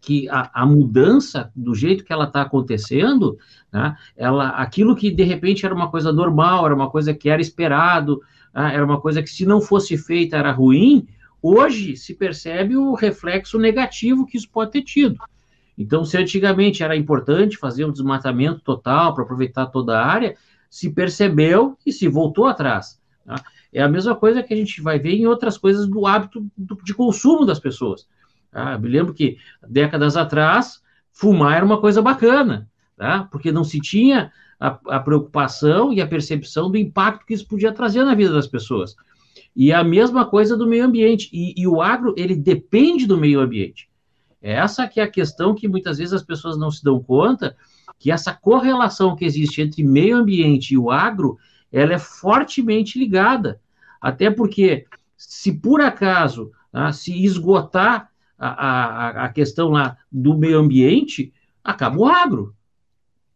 que 0.00 0.28
a, 0.28 0.50
a 0.62 0.66
mudança 0.66 1.50
do 1.54 1.74
jeito 1.74 2.04
que 2.04 2.12
ela 2.12 2.24
está 2.24 2.42
acontecendo, 2.42 3.38
né, 3.72 3.96
ela, 4.16 4.48
aquilo 4.50 4.96
que 4.96 5.10
de 5.10 5.22
repente 5.22 5.66
era 5.66 5.74
uma 5.74 5.90
coisa 5.90 6.12
normal, 6.12 6.64
era 6.64 6.74
uma 6.74 6.90
coisa 6.90 7.12
que 7.12 7.28
era 7.28 7.40
esperado, 7.40 8.20
né, 8.54 8.74
era 8.74 8.84
uma 8.84 9.00
coisa 9.00 9.22
que 9.22 9.28
se 9.28 9.44
não 9.44 9.60
fosse 9.60 9.98
feita 9.98 10.36
era 10.36 10.52
ruim, 10.52 11.06
hoje 11.42 11.96
se 11.96 12.14
percebe 12.14 12.76
o 12.76 12.94
reflexo 12.94 13.58
negativo 13.58 14.26
que 14.26 14.36
isso 14.36 14.48
pode 14.50 14.72
ter 14.72 14.82
tido. 14.82 15.18
Então, 15.76 16.04
se 16.04 16.16
antigamente 16.16 16.82
era 16.82 16.96
importante 16.96 17.56
fazer 17.56 17.84
um 17.84 17.92
desmatamento 17.92 18.60
total 18.60 19.14
para 19.14 19.24
aproveitar 19.24 19.66
toda 19.66 19.98
a 19.98 20.06
área, 20.06 20.36
se 20.68 20.90
percebeu 20.90 21.76
e 21.86 21.92
se 21.92 22.06
voltou 22.06 22.46
atrás. 22.46 23.00
Tá? 23.24 23.36
É 23.72 23.82
a 23.82 23.88
mesma 23.88 24.14
coisa 24.14 24.42
que 24.42 24.52
a 24.52 24.56
gente 24.56 24.82
vai 24.82 24.98
ver 24.98 25.14
em 25.14 25.26
outras 25.26 25.56
coisas 25.56 25.86
do 25.86 26.06
hábito 26.06 26.46
do, 26.56 26.76
de 26.84 26.92
consumo 26.92 27.46
das 27.46 27.58
pessoas. 27.58 28.06
Tá? 28.50 28.76
Me 28.78 28.88
lembro 28.88 29.14
que 29.14 29.38
décadas 29.66 30.16
atrás, 30.16 30.82
fumar 31.12 31.56
era 31.56 31.64
uma 31.64 31.80
coisa 31.80 32.02
bacana, 32.02 32.68
tá? 32.96 33.28
porque 33.30 33.52
não 33.52 33.64
se 33.64 33.80
tinha 33.80 34.32
a, 34.58 34.78
a, 34.88 35.00
preocupação 35.00 35.92
e 35.92 36.00
a 36.00 36.06
percepção 36.06 36.70
do 36.70 36.76
impacto 36.76 37.24
que 37.24 37.34
isso 37.34 37.46
podia 37.46 37.72
trazer 37.72 38.04
na 38.04 38.14
vida 38.14 38.32
das 38.32 38.46
pessoas. 38.46 38.94
E 39.54 39.72
a 39.72 39.82
mesma 39.82 40.26
coisa 40.26 40.56
do 40.56 40.66
meio 40.66 40.84
ambiente. 40.84 41.28
E, 41.32 41.54
e 41.56 41.66
o 41.66 41.80
agro, 41.80 42.14
ele 42.16 42.36
depende 42.36 43.06
do 43.06 43.16
meio 43.16 43.40
ambiente. 43.40 43.88
Essa 44.40 44.86
que 44.86 45.00
é 45.00 45.02
a 45.02 45.10
questão 45.10 45.54
que 45.54 45.68
muitas 45.68 45.98
vezes 45.98 46.12
as 46.12 46.22
pessoas 46.22 46.56
não 46.58 46.70
se 46.70 46.82
dão 46.82 47.02
conta, 47.02 47.56
que 47.98 48.10
essa 48.10 48.32
correlação 48.32 49.14
que 49.14 49.24
existe 49.24 49.60
entre 49.60 49.82
meio 49.82 50.16
ambiente 50.16 50.72
e 50.72 50.78
o 50.78 50.90
agro, 50.90 51.38
ela 51.70 51.92
é 51.92 51.98
fortemente 51.98 52.98
ligada. 52.98 53.60
Até 54.00 54.30
porque, 54.30 54.86
se 55.16 55.52
por 55.52 55.80
acaso 55.80 56.50
ah, 56.72 56.92
se 56.92 57.24
esgotar 57.24 58.09
a, 58.40 58.48
a, 58.48 59.24
a 59.26 59.28
questão 59.28 59.68
lá 59.68 59.98
do 60.10 60.36
meio 60.36 60.58
ambiente, 60.58 61.30
acaba 61.62 61.98
o 61.98 62.06
agro. 62.06 62.54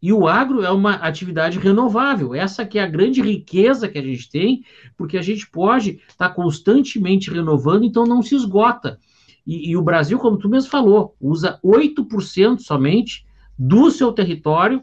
E 0.01 0.11
o 0.11 0.27
agro 0.27 0.63
é 0.63 0.71
uma 0.71 0.95
atividade 0.95 1.59
renovável. 1.59 2.33
Essa 2.33 2.65
que 2.65 2.79
é 2.79 2.83
a 2.83 2.87
grande 2.87 3.21
riqueza 3.21 3.87
que 3.87 3.97
a 3.97 4.01
gente 4.01 4.29
tem, 4.29 4.65
porque 4.97 5.17
a 5.17 5.21
gente 5.21 5.49
pode 5.49 6.01
estar 6.07 6.29
tá 6.29 6.35
constantemente 6.35 7.29
renovando, 7.29 7.83
então 7.83 8.05
não 8.05 8.21
se 8.21 8.35
esgota. 8.35 8.99
E, 9.45 9.69
e, 9.69 9.77
o 9.77 9.81
Brasil, 9.81 10.17
como 10.17 10.37
tu 10.37 10.49
mesmo 10.49 10.71
falou, 10.71 11.15
usa 11.21 11.59
8% 11.63 12.59
somente 12.59 13.25
do 13.57 13.91
seu 13.91 14.11
território 14.11 14.81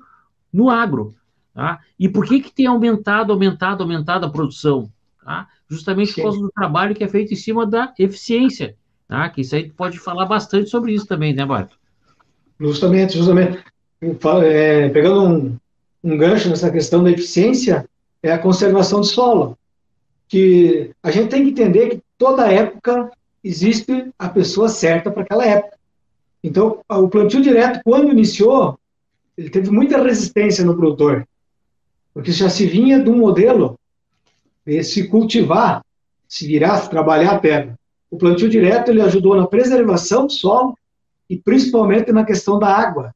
no 0.53 0.71
agro. 0.71 1.15
Tá? 1.53 1.81
E 1.99 2.09
por 2.09 2.25
que, 2.27 2.41
que 2.41 2.53
tem 2.53 2.67
aumentado, 2.67 3.33
aumentado, 3.33 3.83
aumentado 3.83 4.25
a 4.25 4.31
produção? 4.31 4.91
Tá? 5.25 5.49
Justamente 5.69 6.13
Sim. 6.13 6.15
por 6.15 6.23
causa 6.23 6.41
do 6.41 6.51
trabalho 6.53 6.95
que 6.95 7.03
é 7.05 7.09
feito 7.09 7.33
em 7.33 7.37
cima 7.37 7.67
da 7.67 7.93
eficiência. 7.99 8.77
Tá? 9.13 9.29
Que 9.29 9.43
isso 9.43 9.55
aí 9.55 9.69
pode 9.69 9.99
falar 9.99 10.25
bastante 10.25 10.71
sobre 10.71 10.95
isso 10.95 11.07
também, 11.07 11.35
né, 11.35 11.45
Barto? 11.45 11.77
Justamente, 12.59 13.19
justamente. 13.19 13.63
É, 14.43 14.89
pegando 14.89 15.23
um, 15.23 15.59
um 16.03 16.17
gancho 16.17 16.49
nessa 16.49 16.71
questão 16.71 17.05
da 17.05 17.11
eficiência, 17.11 17.87
é 18.23 18.33
a 18.33 18.39
conservação 18.39 19.01
do 19.01 19.07
solo. 19.07 19.59
Que 20.27 20.93
a 21.03 21.11
gente 21.11 21.29
tem 21.29 21.45
que 21.45 21.51
entender 21.51 21.91
que 21.91 22.03
toda 22.17 22.51
época 22.51 23.11
existe 23.45 24.11
a 24.19 24.31
pessoa 24.31 24.71
certa 24.71 25.11
para 25.11 25.25
aquela 25.25 25.45
época. 25.45 25.77
Então, 26.43 26.81
o 26.89 27.07
plantio 27.07 27.43
direto, 27.43 27.83
quando 27.85 28.13
iniciou, 28.13 28.79
ele 29.37 29.51
teve 29.51 29.71
muita 29.71 30.03
resistência 30.03 30.65
no 30.65 30.75
produtor, 30.75 31.29
porque 32.15 32.33
já 32.33 32.49
se 32.49 32.65
vinha 32.65 32.99
de 32.99 33.11
um 33.11 33.19
modelo 33.19 33.79
de 34.65 34.83
se 34.83 35.07
cultivar, 35.07 35.85
se 36.27 36.47
virar, 36.47 36.79
se 36.79 36.89
trabalhar 36.89 37.33
a 37.33 37.39
terra. 37.39 37.79
O 38.13 38.19
plantio 38.19 38.47
direto 38.47 38.91
ele 38.91 39.01
ajudou 39.01 39.35
na 39.35 39.47
preservação 39.47 40.27
do 40.27 40.33
solo 40.35 40.77
e 41.31 41.39
principalmente 41.39 42.13
na 42.13 42.27
questão 42.27 42.59
da 42.59 42.69
água. 42.69 43.15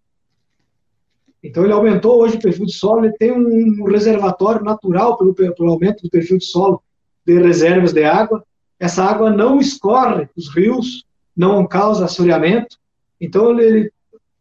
Então 1.44 1.64
ele 1.64 1.74
aumentou 1.74 2.18
hoje 2.18 2.36
o 2.36 2.40
perfil 2.40 2.64
de 2.64 2.72
solo, 2.72 3.04
ele 3.04 3.12
tem 3.12 3.30
um 3.30 3.84
reservatório 3.84 4.64
natural 4.64 5.18
pelo, 5.18 5.34
pelo 5.34 5.70
aumento 5.70 6.02
do 6.02 6.08
perfil 6.08 6.38
de 6.38 6.46
solo 6.46 6.82
de 7.26 7.38
reservas 7.38 7.92
de 7.92 8.04
água, 8.04 8.42
essa 8.80 9.04
água 9.04 9.28
não 9.28 9.60
escorre 9.60 10.30
os 10.34 10.48
rios, 10.48 11.04
não 11.36 11.66
causa 11.66 12.06
assoreamento. 12.06 12.78
Então, 13.20 13.50
ele, 13.60 13.92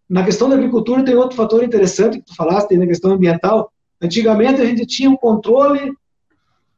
na 0.10 0.24
questão 0.24 0.48
da 0.48 0.56
agricultura, 0.56 1.04
tem 1.04 1.16
outro 1.16 1.36
fator 1.36 1.66
interessante 1.66 2.20
que 2.20 2.28
tu 2.28 2.36
falaste, 2.36 2.78
na 2.78 2.88
questão 2.88 3.12
ambiental. 3.12 3.74
Antigamente, 4.02 4.62
a 4.62 4.66
gente 4.66 4.86
tinha 4.86 5.10
um 5.10 5.18
controle, 5.18 5.92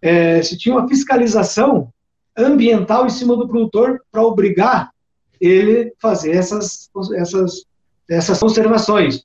é, 0.02 0.42
se 0.42 0.58
tinha 0.58 0.76
uma 0.76 0.88
fiscalização 0.88 1.94
ambiental 2.38 3.06
em 3.06 3.10
cima 3.10 3.36
do 3.36 3.48
produtor 3.48 4.02
para 4.12 4.24
obrigar 4.24 4.92
ele 5.40 5.94
fazer 6.00 6.32
essas, 6.32 6.90
essas, 7.16 7.66
essas 8.10 8.40
conservações. 8.40 9.24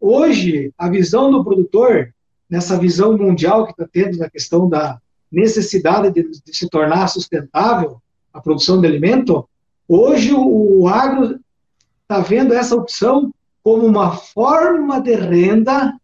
Hoje, 0.00 0.72
a 0.76 0.88
visão 0.88 1.30
do 1.30 1.44
produtor, 1.44 2.14
nessa 2.48 2.78
visão 2.78 3.16
mundial 3.16 3.64
que 3.64 3.72
está 3.72 3.86
tendo 3.90 4.18
na 4.18 4.28
questão 4.28 4.68
da, 4.68 5.00
necessidade 5.34 6.10
de, 6.12 6.22
de 6.22 6.56
se 6.56 6.68
tornar 6.68 7.08
sustentável 7.08 8.00
a 8.32 8.40
produção 8.40 8.80
de 8.80 8.86
alimento, 8.86 9.48
hoje 9.88 10.32
o, 10.32 10.82
o 10.82 10.88
agro 10.88 11.40
está 12.02 12.20
vendo 12.20 12.54
essa 12.54 12.76
opção 12.76 13.32
como 13.62 13.84
uma 13.86 14.16
forma 14.16 15.00
de 15.00 15.14
renda, 15.14 15.98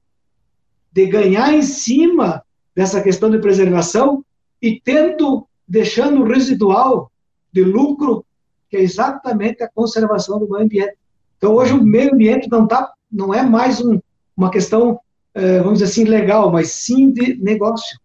de 0.92 1.06
ganhar 1.06 1.54
em 1.54 1.62
cima 1.62 2.42
dessa 2.74 3.00
questão 3.00 3.30
de 3.30 3.38
preservação 3.38 4.24
e 4.60 4.80
tendo, 4.80 5.46
deixando 5.70 6.22
o 6.22 6.24
residual 6.24 7.12
de 7.52 7.62
lucro, 7.62 8.24
que 8.68 8.76
é 8.76 8.82
exatamente 8.82 9.62
a 9.62 9.68
conservação 9.68 10.40
do 10.40 10.50
meio 10.50 10.64
ambiente. 10.64 10.96
Então, 11.38 11.54
hoje 11.54 11.72
o 11.72 11.82
meio 11.82 12.12
ambiente 12.12 12.48
não, 12.50 12.66
tá, 12.66 12.92
não 13.10 13.32
é 13.32 13.42
mais 13.44 13.80
um, 13.80 14.00
uma 14.36 14.50
questão, 14.50 14.98
eh, 15.32 15.58
vamos 15.60 15.78
dizer 15.78 15.84
assim, 15.84 16.04
legal, 16.04 16.50
mas 16.50 16.72
sim 16.72 17.12
de 17.12 17.36
negócio. 17.36 17.98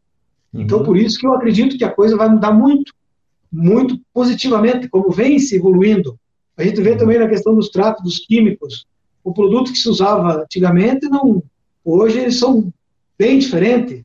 Então, 0.53 0.84
por 0.84 0.95
isso 0.95 1.19
que 1.19 1.25
eu 1.25 1.34
acredito 1.34 1.77
que 1.77 1.84
a 1.84 1.91
coisa 1.91 2.15
vai 2.15 2.29
mudar 2.29 2.53
muito, 2.53 2.93
muito 3.51 4.00
positivamente, 4.13 4.88
como 4.88 5.10
vem 5.10 5.39
se 5.39 5.55
evoluindo. 5.55 6.17
A 6.55 6.63
gente 6.63 6.79
vê 6.81 6.95
também 6.95 7.17
na 7.17 7.27
questão 7.27 7.55
dos 7.55 7.69
tratos 7.69 8.03
dos 8.03 8.19
químicos. 8.19 8.86
O 9.24 9.34
produto 9.34 9.72
que 9.72 9.77
se 9.77 9.89
usava 9.89 10.43
antigamente, 10.43 11.10
não, 11.10 11.43
hoje 11.84 12.19
eles 12.19 12.38
são 12.38 12.72
bem 13.17 13.39
diferentes. 13.39 14.05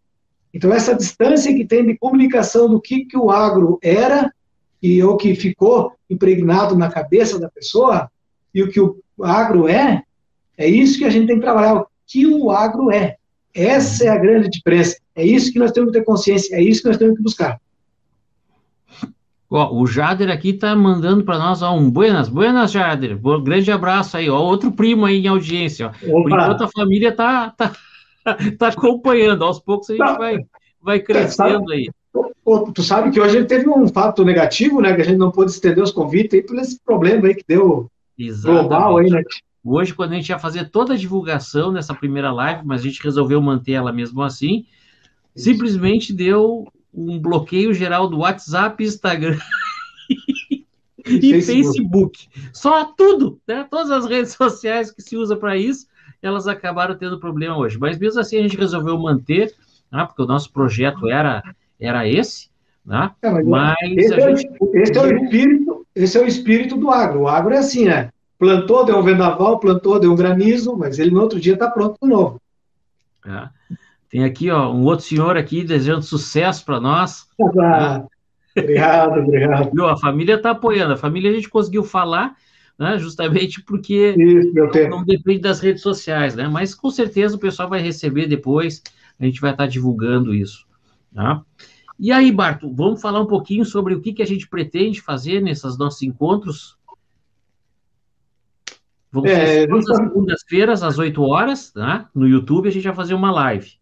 Então, 0.53 0.73
essa 0.73 0.95
distância 0.95 1.55
que 1.55 1.65
tem 1.65 1.87
de 1.87 1.97
comunicação 1.97 2.69
do 2.69 2.81
que, 2.81 3.05
que 3.05 3.17
o 3.17 3.31
agro 3.31 3.79
era 3.83 4.33
e 4.83 5.03
o 5.03 5.17
que 5.17 5.35
ficou 5.35 5.93
impregnado 6.09 6.77
na 6.77 6.91
cabeça 6.91 7.39
da 7.39 7.49
pessoa 7.49 8.11
e 8.55 8.63
o 8.63 8.69
que 8.69 8.81
o 8.81 8.97
agro 9.23 9.69
é, 9.69 10.03
é 10.57 10.69
isso 10.69 10.99
que 10.99 11.05
a 11.05 11.11
gente 11.11 11.27
tem 11.27 11.37
que 11.37 11.43
trabalhar, 11.43 11.75
o 11.77 11.87
que 12.07 12.27
o 12.27 12.51
agro 12.51 12.91
é. 12.91 13.17
Essa 13.55 14.05
é 14.05 14.09
a 14.09 14.19
grande 14.19 14.49
diferença. 14.49 14.97
É 15.15 15.25
isso 15.25 15.53
que 15.53 15.59
nós 15.59 15.73
temos 15.73 15.93
que 15.93 15.99
ter 15.99 16.05
consciência, 16.05 16.57
é 16.57 16.63
isso 16.63 16.83
que 16.83 16.89
nós 16.89 16.97
temos 16.97 17.17
que 17.17 17.23
buscar. 17.23 17.61
Ó, 19.51 19.75
o 19.75 19.87
Jader 19.87 20.31
aqui 20.31 20.51
está 20.51 20.77
mandando 20.77 21.25
para 21.25 21.37
nós 21.37 21.61
ó, 21.61 21.77
um 21.77 21.91
buenas, 21.91 22.29
buenas, 22.29 22.71
Jader. 22.71 23.19
Um 23.23 23.43
grande 23.43 23.73
abraço 23.73 24.17
aí, 24.17 24.31
ó, 24.31 24.41
outro 24.41 24.71
primo 24.71 25.05
aí 25.05 25.19
em 25.19 25.27
audiência. 25.27 25.89
Ó. 25.89 26.23
Por 26.23 26.31
enquanto 26.31 26.63
a 26.63 26.69
família 26.69 27.09
está 27.09 27.51
tá, 27.51 27.73
tá 28.59 28.69
acompanhando, 28.69 29.45
aos 29.45 29.61
poucos 29.61 29.91
a 29.91 29.93
gente 29.95 30.05
tá. 30.05 30.19
vai, 30.19 30.39
vai 30.81 31.01
crescendo 31.01 31.71
aí. 31.71 31.91
Tu 32.75 32.83
sabe 32.83 33.11
que 33.11 33.21
hoje 33.21 33.37
ele 33.37 33.47
teve 33.47 33.69
um 33.69 33.87
fato 33.87 34.25
negativo, 34.25 34.81
né? 34.81 34.95
Que 34.95 35.03
a 35.03 35.05
gente 35.05 35.19
não 35.19 35.31
pôde 35.31 35.51
estender 35.51 35.83
os 35.83 35.93
convites 35.93 36.35
aí 36.35 36.43
por 36.43 36.59
esse 36.59 36.81
problema 36.85 37.29
aí 37.29 37.35
que 37.35 37.45
deu 37.47 37.91
Exatamente. 38.19 38.69
global 38.69 38.97
aí, 38.99 39.11
né? 39.11 39.23
Hoje, 39.65 39.95
quando 39.95 40.13
a 40.13 40.15
gente 40.17 40.31
ia 40.31 40.39
fazer 40.39 40.71
toda 40.71 40.95
a 40.95 40.97
divulgação 40.97 41.71
nessa 41.71 41.95
primeira 41.95 42.33
live, 42.33 42.63
mas 42.65 42.81
a 42.81 42.85
gente 42.85 43.03
resolveu 43.03 43.41
manter 43.43 43.73
ela 43.73 43.93
mesmo 43.93 44.23
assim, 44.23 44.65
simplesmente 45.37 46.13
deu 46.13 46.67
um 46.93 47.19
bloqueio 47.19 47.73
geral 47.75 48.09
do 48.09 48.19
WhatsApp, 48.19 48.83
Instagram 48.83 49.39
e 51.07 51.43
Facebook. 51.43 51.79
Facebook. 51.79 52.29
Só 52.53 52.85
tudo, 52.85 53.39
né? 53.47 53.67
Todas 53.71 53.91
as 53.91 54.07
redes 54.07 54.33
sociais 54.33 54.91
que 54.91 55.03
se 55.03 55.17
usa 55.17 55.37
para 55.37 55.57
isso, 55.57 55.87
elas 56.23 56.47
acabaram 56.47 56.97
tendo 56.97 57.21
problema 57.21 57.57
hoje. 57.57 57.79
Mas 57.79 57.99
mesmo 57.99 58.21
assim 58.21 58.39
a 58.39 58.43
gente 58.43 58.57
resolveu 58.57 58.99
manter, 58.99 59.55
né? 59.91 60.05
porque 60.05 60.23
o 60.23 60.27
nosso 60.27 60.53
projeto 60.53 61.09
era, 61.09 61.43
era 61.79 62.07
esse, 62.09 62.49
né? 62.85 63.11
É, 63.23 63.31
mas, 63.31 63.47
mas 63.47 63.77
esse, 63.83 64.15
é, 64.15 64.37
gente... 64.37 64.51
esse, 64.75 64.99
é, 64.99 65.03
o 65.03 65.17
espírito, 65.17 65.87
esse 65.95 66.19
é 66.19 66.21
o 66.21 66.27
espírito 66.27 66.77
do 66.77 66.91
agro. 66.91 67.21
O 67.21 67.29
agro 67.29 67.55
é 67.55 67.59
assim, 67.59 67.87
né? 67.87 68.11
plantou, 68.41 68.87
deu 68.87 68.97
um 68.97 69.03
vendaval, 69.03 69.61
plantou, 69.61 70.01
deu 70.01 70.11
um 70.11 70.17
granizo, 70.17 70.75
mas 70.75 70.99
ele 70.99 71.11
no 71.11 71.21
outro 71.21 71.39
dia 71.39 71.53
está 71.53 71.71
pronto 71.71 71.99
de 72.03 72.09
novo. 72.09 72.41
É. 73.27 73.49
Tem 74.09 74.25
aqui 74.25 74.51
ó, 74.51 74.73
um 74.73 74.83
outro 74.85 75.05
senhor 75.05 75.37
aqui 75.37 75.63
desejando 75.63 76.03
sucesso 76.03 76.65
para 76.65 76.81
nós. 76.81 77.29
Ah, 77.61 78.03
Obrigado, 78.57 79.21
obrigado. 79.21 79.71
Viu, 79.73 79.87
a 79.87 79.97
família 79.97 80.35
está 80.35 80.51
apoiando, 80.51 80.95
a 80.95 80.97
família 80.97 81.31
a 81.31 81.35
gente 81.35 81.49
conseguiu 81.49 81.85
falar, 81.85 82.35
né, 82.81 82.99
justamente 82.99 83.63
porque 83.63 84.15
Isso, 84.17 84.55
não, 84.55 84.89
não 84.89 85.05
depende 85.05 85.41
das 85.41 85.61
redes 85.61 85.83
sociais, 85.83 86.35
né? 86.35 86.49
Mas 86.49 86.75
com 86.75 86.91
certeza 86.91 87.37
o 87.37 87.39
pessoal 87.39 87.69
vai 87.69 87.83
receber 87.83 88.27
depois, 88.27 88.83
a 89.19 89.25
gente 89.27 89.39
vai 89.39 89.51
estar 89.51 89.67
divulgando 89.67 90.35
isso. 90.35 90.67
Tá? 91.15 91.43
E 91.99 92.11
aí, 92.11 92.33
Barto, 92.33 92.73
vamos 92.75 93.03
falar 93.03 93.21
um 93.21 93.27
pouquinho 93.27 93.67
sobre 93.67 93.95
o 93.95 94.01
que, 94.01 94.15
que 94.15 94.23
a 94.23 94.27
gente 94.27 94.49
pretende 94.49 95.03
fazer 95.03 95.43
nesses 95.43 95.77
nossos 95.77 96.01
encontros 96.01 96.79
Vão 99.13 99.27
é, 99.27 99.35
ser 99.35 99.69
todas 99.69 99.91
as 99.91 99.97
segundas-feiras, 99.97 100.83
às 100.85 100.97
8 100.97 101.21
horas, 101.21 101.73
tá? 101.73 102.09
no 102.15 102.29
YouTube, 102.29 102.69
a 102.69 102.73
gente 102.73 102.85
vai 102.85 102.95
fazer 102.95 103.13
uma 103.13 103.33
live. 103.33 103.73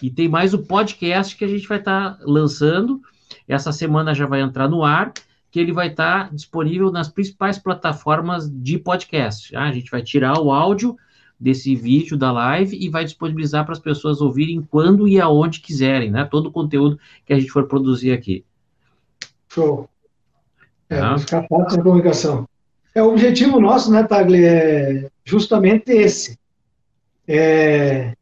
E 0.00 0.08
tem 0.08 0.28
mais 0.28 0.54
o 0.54 0.60
podcast 0.60 1.36
que 1.36 1.44
a 1.44 1.48
gente 1.48 1.66
vai 1.66 1.78
estar 1.78 2.18
lançando. 2.22 3.00
Essa 3.48 3.72
semana 3.72 4.14
já 4.14 4.26
vai 4.26 4.40
entrar 4.40 4.68
no 4.68 4.84
ar, 4.84 5.12
que 5.54 5.60
ele 5.60 5.72
vai 5.72 5.86
estar 5.86 6.24
tá 6.24 6.34
disponível 6.34 6.90
nas 6.90 7.06
principais 7.06 7.56
plataformas 7.56 8.50
de 8.50 8.76
podcast. 8.76 9.52
Tá? 9.52 9.62
A 9.62 9.70
gente 9.70 9.88
vai 9.88 10.02
tirar 10.02 10.40
o 10.40 10.50
áudio 10.50 10.96
desse 11.38 11.76
vídeo 11.76 12.16
da 12.16 12.32
live 12.32 12.76
e 12.76 12.88
vai 12.88 13.04
disponibilizar 13.04 13.64
para 13.64 13.72
as 13.72 13.78
pessoas 13.78 14.20
ouvirem 14.20 14.66
quando 14.68 15.06
e 15.06 15.20
aonde 15.20 15.60
quiserem, 15.60 16.10
né? 16.10 16.24
Todo 16.28 16.46
o 16.48 16.50
conteúdo 16.50 16.98
que 17.24 17.32
a 17.32 17.38
gente 17.38 17.52
for 17.52 17.68
produzir 17.68 18.10
aqui. 18.10 18.44
Show. 19.48 19.88
É, 20.90 20.98
tá? 20.98 21.14
a 21.38 21.80
comunicação. 21.80 22.48
É, 22.92 23.00
o 23.00 23.10
objetivo 23.10 23.60
nosso, 23.60 23.92
né, 23.92 24.02
Tagli, 24.02 24.44
é 24.44 25.08
justamente 25.24 25.92
esse. 25.92 26.36
É 27.28 28.12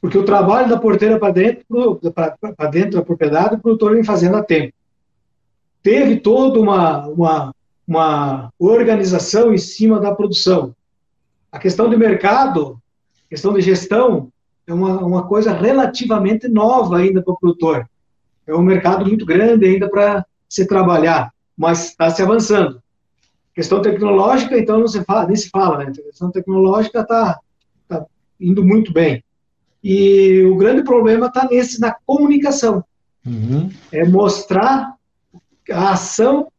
Porque 0.00 0.16
o 0.16 0.24
trabalho 0.24 0.70
da 0.70 0.78
porteira 0.78 1.18
para 1.18 1.30
dentro, 1.30 2.00
para 2.56 2.70
dentro 2.70 2.92
da 2.92 3.04
propriedade, 3.04 3.56
o 3.56 3.60
produtor 3.60 3.92
vem 3.92 4.02
fazendo 4.02 4.38
há 4.38 4.42
tempo. 4.42 4.72
Teve 5.82 6.16
toda 6.16 6.60
uma, 6.60 7.06
uma, 7.06 7.54
uma 7.86 8.52
organização 8.58 9.52
em 9.52 9.58
cima 9.58 9.98
da 9.98 10.14
produção. 10.14 10.74
A 11.50 11.58
questão 11.58 11.88
de 11.88 11.96
mercado, 11.96 12.80
questão 13.28 13.52
de 13.52 13.60
gestão, 13.60 14.30
é 14.66 14.74
uma, 14.74 14.98
uma 15.04 15.26
coisa 15.26 15.52
relativamente 15.52 16.48
nova 16.48 16.98
ainda 16.98 17.22
para 17.22 17.32
o 17.32 17.38
produtor. 17.38 17.88
É 18.46 18.54
um 18.54 18.62
mercado 18.62 19.06
muito 19.06 19.24
grande 19.24 19.66
ainda 19.66 19.88
para 19.88 20.24
se 20.48 20.66
trabalhar, 20.66 21.32
mas 21.56 21.86
está 21.90 22.10
se 22.10 22.22
avançando. 22.22 22.80
Questão 23.54 23.82
tecnológica, 23.82 24.58
então, 24.58 24.78
não 24.78 24.86
se 24.86 25.02
fala, 25.04 25.26
nem 25.26 25.36
se 25.36 25.50
fala, 25.50 25.78
né? 25.78 25.84
A 25.86 26.02
questão 26.02 26.30
tecnológica 26.30 27.00
está 27.00 27.38
tá 27.88 28.06
indo 28.40 28.64
muito 28.64 28.92
bem. 28.92 29.22
E 29.82 30.42
o 30.44 30.56
grande 30.56 30.82
problema 30.82 31.26
está 31.26 31.48
nesse, 31.50 31.80
na 31.80 31.94
comunicação. 32.06 32.84
Uhum. 33.26 33.70
É 33.90 34.04
mostrar 34.04 34.94
a 35.72 35.92
ação 35.92 36.50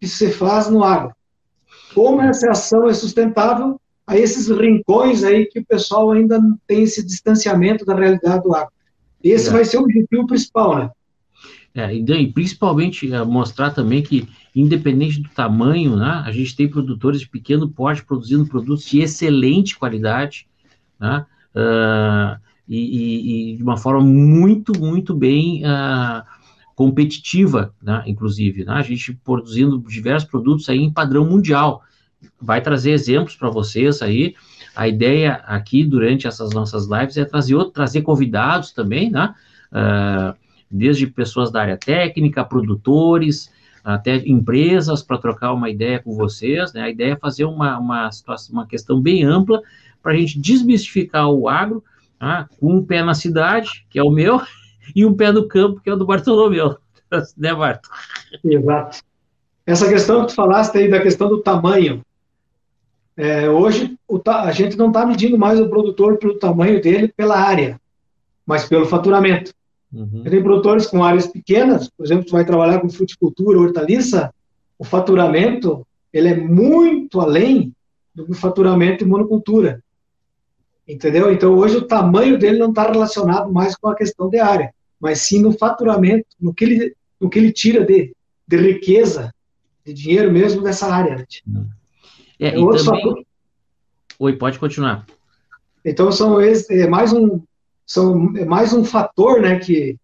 que 0.00 0.08
se 0.08 0.30
faz 0.30 0.68
no 0.68 0.82
agro. 0.82 1.14
Como 1.94 2.20
essa 2.22 2.50
ação 2.50 2.88
é 2.88 2.94
sustentável 2.94 3.80
a 4.06 4.16
esses 4.16 4.48
rincões 4.48 5.22
aí 5.22 5.46
que 5.46 5.60
o 5.60 5.64
pessoal 5.64 6.10
ainda 6.10 6.40
não 6.40 6.58
tem 6.66 6.82
esse 6.82 7.04
distanciamento 7.04 7.84
da 7.84 7.94
realidade 7.94 8.42
do 8.42 8.54
agro. 8.54 8.72
Esse 9.22 9.48
é. 9.48 9.52
vai 9.52 9.64
ser 9.64 9.78
o 9.78 9.82
objetivo 9.82 10.26
principal, 10.26 10.76
né? 10.76 10.90
É, 11.72 11.94
e 11.94 12.32
principalmente 12.32 13.12
é, 13.12 13.24
mostrar 13.24 13.70
também 13.70 14.02
que, 14.02 14.28
independente 14.54 15.20
do 15.20 15.28
tamanho, 15.28 15.94
né, 15.94 16.22
a 16.26 16.32
gente 16.32 16.56
tem 16.56 16.68
produtores 16.68 17.20
de 17.20 17.28
pequeno 17.28 17.68
porte 17.68 18.04
produzindo 18.04 18.44
produtos 18.46 18.84
de 18.86 19.00
excelente 19.00 19.78
qualidade, 19.78 20.48
né, 20.98 21.24
uh, 21.54 22.40
e, 22.68 22.76
e, 22.76 23.52
e, 23.52 23.56
de 23.56 23.62
uma 23.62 23.76
forma 23.76 24.00
muito, 24.00 24.72
muito 24.80 25.14
bem 25.14 25.62
uh, 25.64 26.24
competitiva, 26.80 27.74
né, 27.82 28.02
inclusive, 28.06 28.64
né, 28.64 28.72
a 28.72 28.80
gente 28.80 29.12
produzindo 29.12 29.78
diversos 29.86 30.26
produtos 30.26 30.66
aí 30.70 30.78
em 30.78 30.90
padrão 30.90 31.26
mundial. 31.26 31.82
Vai 32.40 32.62
trazer 32.62 32.92
exemplos 32.92 33.36
para 33.36 33.50
vocês 33.50 34.00
aí. 34.00 34.34
A 34.74 34.88
ideia 34.88 35.42
aqui 35.44 35.84
durante 35.84 36.26
essas 36.26 36.54
nossas 36.54 36.88
lives 36.88 37.18
é 37.18 37.26
trazer, 37.26 37.62
trazer 37.66 38.00
convidados 38.00 38.72
também, 38.72 39.10
né? 39.10 39.34
Uh, 39.70 40.34
desde 40.70 41.06
pessoas 41.06 41.52
da 41.52 41.60
área 41.60 41.76
técnica, 41.76 42.42
produtores, 42.46 43.52
até 43.84 44.16
empresas 44.16 45.02
para 45.02 45.18
trocar 45.18 45.52
uma 45.52 45.68
ideia 45.68 45.98
com 45.98 46.14
vocês. 46.14 46.72
Né? 46.72 46.80
A 46.80 46.88
ideia 46.88 47.12
é 47.12 47.16
fazer 47.16 47.44
uma, 47.44 47.78
uma, 47.78 48.10
situação, 48.10 48.54
uma 48.54 48.66
questão 48.66 49.02
bem 49.02 49.22
ampla 49.22 49.60
para 50.02 50.12
a 50.12 50.16
gente 50.16 50.40
desmistificar 50.40 51.28
o 51.28 51.46
agro, 51.46 51.84
tá? 52.18 52.48
com 52.58 52.74
um 52.74 52.82
pé 52.82 53.02
na 53.04 53.12
cidade, 53.12 53.84
que 53.90 53.98
é 53.98 54.02
o 54.02 54.10
meu, 54.10 54.40
e 54.94 55.04
um 55.04 55.14
pé 55.14 55.32
no 55.32 55.46
campo, 55.46 55.80
que 55.80 55.90
é 55.90 55.92
o 55.92 55.96
do 55.96 56.06
Bartolomeu. 56.06 56.76
né, 57.36 57.54
Barto? 57.54 57.88
Exato. 58.44 58.98
Essa 59.66 59.88
questão 59.88 60.22
que 60.22 60.28
tu 60.28 60.34
falaste 60.34 60.76
aí 60.76 60.88
da 60.88 61.00
questão 61.00 61.28
do 61.28 61.42
tamanho. 61.42 62.04
É, 63.16 63.48
hoje 63.48 63.98
o, 64.08 64.20
a 64.26 64.50
gente 64.52 64.76
não 64.76 64.88
está 64.88 65.04
medindo 65.04 65.36
mais 65.36 65.60
o 65.60 65.68
produtor 65.68 66.16
pelo 66.16 66.38
tamanho 66.38 66.80
dele 66.80 67.12
pela 67.14 67.38
área, 67.38 67.80
mas 68.46 68.64
pelo 68.64 68.86
faturamento. 68.86 69.52
Uhum. 69.92 70.22
Tem 70.22 70.42
produtores 70.42 70.86
com 70.86 71.04
áreas 71.04 71.26
pequenas, 71.26 71.88
por 71.88 72.06
exemplo, 72.06 72.24
tu 72.24 72.32
vai 72.32 72.44
trabalhar 72.44 72.80
com 72.80 72.88
fruticultura, 72.88 73.58
hortaliça, 73.58 74.32
o 74.78 74.84
faturamento 74.84 75.86
ele 76.12 76.28
é 76.28 76.36
muito 76.36 77.20
além 77.20 77.74
do 78.14 78.24
que 78.24 78.32
o 78.32 78.34
faturamento 78.34 79.04
em 79.04 79.06
monocultura. 79.06 79.82
Entendeu? 80.86 81.32
Então, 81.32 81.54
hoje 81.54 81.76
o 81.76 81.86
tamanho 81.86 82.38
dele 82.38 82.58
não 82.58 82.70
está 82.70 82.90
relacionado 82.90 83.52
mais 83.52 83.76
com 83.76 83.88
a 83.88 83.94
questão 83.94 84.28
de 84.28 84.40
área, 84.40 84.74
mas 85.00 85.22
sim 85.22 85.40
no 85.40 85.52
faturamento, 85.52 86.26
no 86.38 86.52
que 86.52 86.64
ele, 86.64 86.96
no 87.20 87.30
que 87.30 87.38
ele 87.38 87.52
tira 87.52 87.84
de, 87.84 88.14
de 88.46 88.56
riqueza, 88.56 89.32
de 89.84 89.94
dinheiro 89.94 90.30
mesmo 90.30 90.62
dessa 90.62 90.92
área. 90.92 91.26
Né? 91.46 91.66
É, 92.38 92.48
é 92.48 92.60
e 92.60 92.84
também... 92.84 93.26
Oi, 94.18 94.36
pode 94.36 94.58
continuar. 94.58 95.06
Então, 95.84 96.12
são 96.12 96.40
esse, 96.42 96.78
é 96.78 96.86
mais 96.86 97.12
um, 97.12 97.40
são 97.86 98.36
é 98.36 98.44
mais 98.44 98.72
um 98.72 98.84
fator, 98.84 99.40
né, 99.40 99.58
que, 99.58 99.96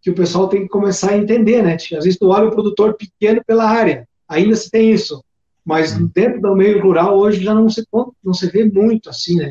que 0.00 0.10
o 0.10 0.14
pessoal 0.14 0.48
tem 0.48 0.62
que 0.62 0.68
começar 0.68 1.10
a 1.10 1.18
entender, 1.18 1.62
né? 1.62 1.74
Às 1.74 2.04
vezes 2.04 2.16
tu 2.16 2.28
olha 2.28 2.46
o 2.46 2.52
produtor 2.52 2.94
pequeno 2.94 3.42
pela 3.44 3.68
área, 3.68 4.08
ainda 4.28 4.54
se 4.54 4.70
tem 4.70 4.92
isso, 4.92 5.22
mas 5.64 5.96
uhum. 5.96 6.08
dentro 6.14 6.40
do 6.40 6.54
meio 6.54 6.80
rural 6.80 7.18
hoje 7.18 7.42
já 7.42 7.52
não 7.52 7.68
se 7.68 7.84
não 8.24 8.32
se 8.32 8.48
vê 8.48 8.64
muito 8.64 9.10
assim, 9.10 9.36
né? 9.36 9.50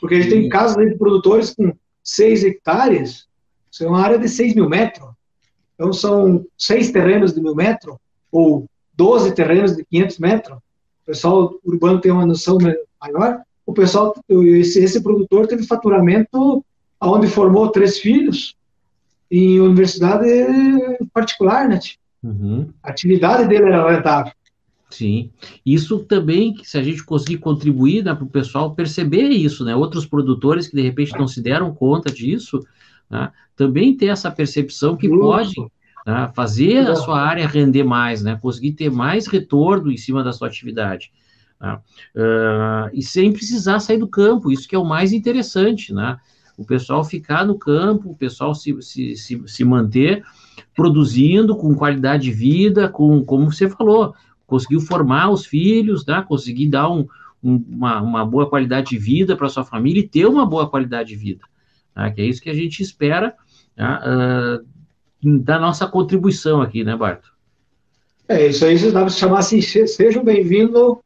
Porque 0.00 0.14
a 0.14 0.20
gente 0.20 0.30
tem 0.30 0.48
casos 0.48 0.76
de 0.76 0.96
produtores 0.96 1.52
com 1.52 1.74
6 2.04 2.44
hectares, 2.44 3.26
isso 3.74 3.82
é 3.82 3.88
uma 3.88 4.00
área 4.00 4.16
de 4.16 4.28
6 4.28 4.54
mil 4.54 4.68
metros. 4.68 5.08
Então 5.74 5.92
são 5.92 6.46
seis 6.56 6.92
terrenos 6.92 7.34
de 7.34 7.40
mil 7.40 7.56
metros, 7.56 7.96
ou 8.30 8.70
12 8.96 9.34
terrenos 9.34 9.74
de 9.74 9.84
500 9.84 10.18
metros. 10.20 10.56
O 10.58 11.06
pessoal 11.06 11.54
urbano 11.64 12.00
tem 12.00 12.12
uma 12.12 12.24
noção 12.24 12.56
maior. 13.00 13.40
O 13.66 13.72
pessoal, 13.72 14.14
esse, 14.28 14.78
esse 14.78 15.02
produtor 15.02 15.48
teve 15.48 15.66
faturamento 15.66 16.64
onde 17.00 17.26
formou 17.26 17.68
três 17.72 17.98
filhos 17.98 18.54
em 19.28 19.58
universidade 19.58 20.24
particular, 21.12 21.68
né? 21.68 21.80
Uhum. 22.22 22.68
A 22.80 22.90
atividade 22.90 23.48
dele 23.48 23.64
era 23.64 23.90
rentável. 23.90 24.32
Sim, 24.88 25.30
isso 25.66 25.98
também, 25.98 26.54
se 26.62 26.78
a 26.78 26.82
gente 26.82 27.02
conseguir 27.02 27.38
contribuir 27.38 28.04
né, 28.04 28.14
para 28.14 28.22
o 28.22 28.30
pessoal 28.30 28.72
perceber 28.76 29.30
isso, 29.30 29.64
né? 29.64 29.74
Outros 29.74 30.06
produtores 30.06 30.68
que 30.68 30.76
de 30.76 30.82
repente 30.82 31.18
não 31.18 31.26
se 31.26 31.42
deram 31.42 31.74
conta 31.74 32.12
disso, 32.12 32.60
né, 33.14 33.30
também 33.54 33.96
ter 33.96 34.06
essa 34.06 34.28
percepção 34.28 34.96
que 34.96 35.08
pode 35.08 35.54
né, 36.04 36.30
fazer 36.34 36.78
a 36.88 36.96
sua 36.96 37.20
área 37.20 37.46
render 37.46 37.84
mais, 37.84 38.22
né? 38.24 38.36
Conseguir 38.42 38.72
ter 38.72 38.90
mais 38.90 39.28
retorno 39.28 39.92
em 39.92 39.96
cima 39.96 40.24
da 40.24 40.32
sua 40.32 40.48
atividade. 40.48 41.12
Né? 41.60 41.78
Uh, 42.16 42.90
e 42.92 43.02
sem 43.02 43.32
precisar 43.32 43.78
sair 43.78 43.98
do 43.98 44.08
campo, 44.08 44.50
isso 44.50 44.68
que 44.68 44.74
é 44.74 44.78
o 44.78 44.84
mais 44.84 45.12
interessante, 45.12 45.94
né? 45.94 46.18
o 46.58 46.64
pessoal 46.64 47.04
ficar 47.04 47.46
no 47.46 47.56
campo, 47.56 48.10
o 48.10 48.16
pessoal 48.16 48.52
se, 48.54 48.76
se, 48.82 49.16
se, 49.16 49.42
se 49.46 49.64
manter 49.64 50.24
produzindo 50.74 51.56
com 51.56 51.74
qualidade 51.74 52.24
de 52.24 52.32
vida, 52.32 52.88
com, 52.88 53.24
como 53.24 53.50
você 53.50 53.68
falou, 53.68 54.12
conseguiu 54.46 54.80
formar 54.80 55.30
os 55.30 55.46
filhos, 55.46 56.04
né? 56.04 56.24
conseguir 56.26 56.68
dar 56.68 56.90
um, 56.90 57.06
um, 57.42 57.64
uma, 57.68 58.02
uma 58.02 58.26
boa 58.26 58.48
qualidade 58.50 58.90
de 58.90 58.98
vida 58.98 59.36
para 59.36 59.48
sua 59.48 59.64
família 59.64 60.00
e 60.00 60.08
ter 60.08 60.26
uma 60.26 60.44
boa 60.44 60.68
qualidade 60.68 61.10
de 61.10 61.16
vida. 61.16 61.44
Né? 61.94 62.10
Que 62.10 62.22
é 62.22 62.24
isso 62.24 62.42
que 62.42 62.50
a 62.50 62.54
gente 62.54 62.82
espera 62.82 63.34
né? 63.76 63.98
uh, 64.04 65.38
da 65.42 65.58
nossa 65.58 65.86
contribuição 65.86 66.60
aqui, 66.60 66.84
né, 66.84 66.96
Barto? 66.96 67.32
É, 68.28 68.46
isso 68.46 68.64
aí 68.64 68.78
dá 68.90 69.00
para 69.00 69.10
chamar 69.10 69.40
assim, 69.40 69.60
sejam 69.60 70.24
bem-vindos 70.24 70.96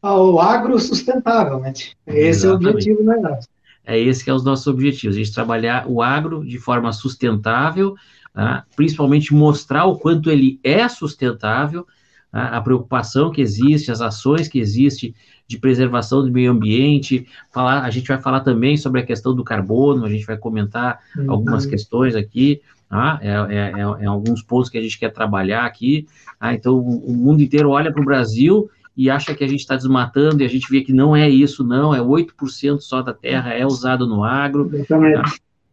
ao 0.00 0.40
agro 0.40 0.78
sustentável, 0.78 1.58
né? 1.58 1.72
Esse 2.06 2.46
Exatamente. 2.46 2.46
é 2.46 2.50
o 2.50 2.70
objetivo 2.70 3.02
do 3.02 3.10
negócio. 3.10 3.50
É 3.84 3.98
esse 3.98 4.22
que 4.22 4.30
é 4.30 4.34
os 4.34 4.44
nossos 4.44 4.66
objetivos, 4.66 5.16
a 5.16 5.18
gente 5.18 5.34
trabalhar 5.34 5.88
o 5.88 6.02
agro 6.02 6.44
de 6.44 6.58
forma 6.58 6.92
sustentável, 6.92 7.96
tá? 8.34 8.64
principalmente 8.76 9.34
mostrar 9.34 9.86
o 9.86 9.98
quanto 9.98 10.30
ele 10.30 10.60
é 10.62 10.86
sustentável, 10.88 11.86
tá? 12.30 12.48
a 12.48 12.60
preocupação 12.60 13.30
que 13.30 13.40
existe, 13.40 13.90
as 13.90 14.00
ações 14.00 14.48
que 14.48 14.58
existem 14.58 15.14
de 15.46 15.58
preservação 15.58 16.22
do 16.22 16.30
meio 16.30 16.50
ambiente, 16.50 17.26
falar, 17.50 17.82
a 17.82 17.90
gente 17.90 18.08
vai 18.08 18.20
falar 18.20 18.40
também 18.40 18.76
sobre 18.76 19.00
a 19.00 19.06
questão 19.06 19.34
do 19.34 19.42
carbono, 19.42 20.04
a 20.04 20.10
gente 20.10 20.26
vai 20.26 20.36
comentar 20.36 21.00
uhum. 21.16 21.30
algumas 21.30 21.64
questões 21.64 22.14
aqui, 22.14 22.60
tá? 22.88 23.18
é, 23.22 23.28
é, 23.28 23.72
é, 23.76 24.04
é, 24.04 24.06
alguns 24.06 24.42
pontos 24.42 24.68
que 24.68 24.76
a 24.76 24.82
gente 24.82 24.98
quer 24.98 25.12
trabalhar 25.12 25.64
aqui, 25.64 26.06
tá? 26.38 26.52
então 26.52 26.78
o 26.78 27.14
mundo 27.14 27.42
inteiro 27.42 27.70
olha 27.70 27.90
para 27.90 28.02
o 28.02 28.04
Brasil 28.04 28.70
e 28.94 29.08
acha 29.08 29.32
que 29.32 29.44
a 29.44 29.48
gente 29.48 29.60
está 29.60 29.76
desmatando, 29.76 30.42
e 30.42 30.44
a 30.44 30.48
gente 30.48 30.68
vê 30.68 30.80
que 30.80 30.92
não 30.92 31.14
é 31.14 31.30
isso, 31.30 31.62
não, 31.62 31.94
é 31.94 32.00
8% 32.00 32.80
só 32.80 33.00
da 33.00 33.14
terra 33.14 33.54
é 33.54 33.64
usado 33.64 34.08
no 34.08 34.24
agro. 34.24 34.68
Tá? 34.88 35.22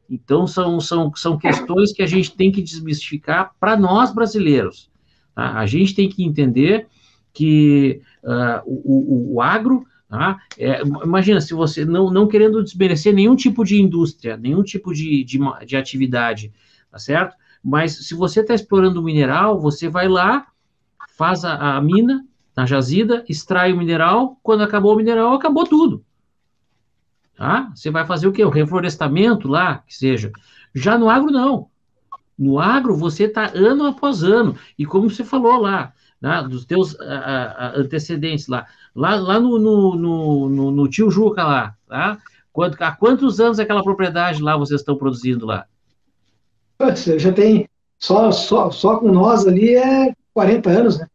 Então, 0.08 0.46
são, 0.46 0.80
são, 0.80 1.12
são 1.16 1.36
questões 1.36 1.92
que 1.92 2.04
a 2.04 2.06
gente 2.06 2.36
tem 2.36 2.52
que 2.52 2.62
desmistificar 2.62 3.52
para 3.60 3.76
nós 3.76 4.14
brasileiros. 4.14 4.92
Tá? 5.36 5.60
A 5.60 5.66
gente 5.66 5.94
tem 5.94 6.10
que 6.10 6.24
entender 6.24 6.88
que 7.34 8.02
uh, 8.24 8.62
o, 8.66 9.34
o, 9.34 9.36
o, 9.36 9.42
agro, 9.42 9.86
tá? 10.10 10.40
é, 10.58 10.82
imagina, 10.82 11.42
se 11.42 11.54
você 11.54 11.84
não, 11.84 12.10
não 12.10 12.28
querendo 12.28 12.64
desmerecer 12.64 13.14
nenhum 13.14 13.36
tipo 13.36 13.66
de 13.66 13.80
indústria, 13.80 14.38
nenhum 14.38 14.64
tipo 14.64 14.94
de, 14.94 15.24
de, 15.26 15.38
de 15.66 15.76
atividade, 15.76 16.54
tá 16.90 16.98
certo? 16.98 17.36
Mas 17.62 18.08
se 18.08 18.16
você 18.16 18.40
está 18.40 18.54
explorando 18.54 19.02
o 19.02 19.04
mineral, 19.04 19.60
você 19.60 19.90
vai 19.90 20.08
lá, 20.08 20.48
faz 21.18 21.44
a, 21.44 21.76
a 21.76 21.82
mina, 21.82 22.26
na 22.56 22.66
jazida, 22.66 23.26
extrai 23.28 23.74
o 23.74 23.78
mineral, 23.78 24.40
quando 24.42 24.64
acabou 24.64 24.94
o 24.94 24.98
mineral, 24.98 25.34
acabou 25.34 25.66
tudo. 25.66 26.06
Tá? 27.36 27.70
Você 27.76 27.92
vai 27.92 28.06
fazer 28.06 28.28
o 28.28 28.32
quê? 28.32 28.46
O 28.46 28.50
reflorestamento 28.50 29.50
lá, 29.50 29.80
que 29.80 29.94
seja. 29.94 30.32
Já 30.74 30.98
no 30.98 31.10
agro, 31.10 31.32
não. 31.32 31.70
No 32.38 32.60
agro, 32.60 32.96
você 32.96 33.24
está 33.26 33.52
ano 33.54 33.86
após 33.86 34.24
ano. 34.24 34.56
E 34.78 34.86
como 34.86 35.10
você 35.10 35.24
falou 35.24 35.62
lá, 35.62 35.94
né, 36.22 36.46
dos 36.50 36.66
teus 36.66 36.96
antecedentes 37.76 38.48
lá, 38.48 38.66
lá, 38.96 39.16
lá 39.16 39.40
no, 39.40 39.58
no, 39.58 39.96
no, 39.96 40.72
no, 40.72 40.90
tio 40.90 41.10
Juca 41.10 41.44
lá, 41.44 41.76
tá? 41.88 42.18
Quanto, 42.52 42.82
há 42.82 42.92
quantos 42.92 43.40
anos 43.40 43.60
aquela 43.60 43.84
propriedade 43.84 44.42
lá 44.42 44.56
vocês 44.56 44.82
estão 44.82 44.96
produzindo 44.96 45.46
lá? 45.46 45.66
Já 47.18 47.32
tem, 47.32 47.70
só, 47.98 48.32
só, 48.32 48.72
só 48.72 48.98
com 48.98 49.12
nós 49.12 49.48
ali 49.48 49.76
é 49.76 50.14
40 50.34 50.70
anos, 50.70 51.00
né? 51.00 51.08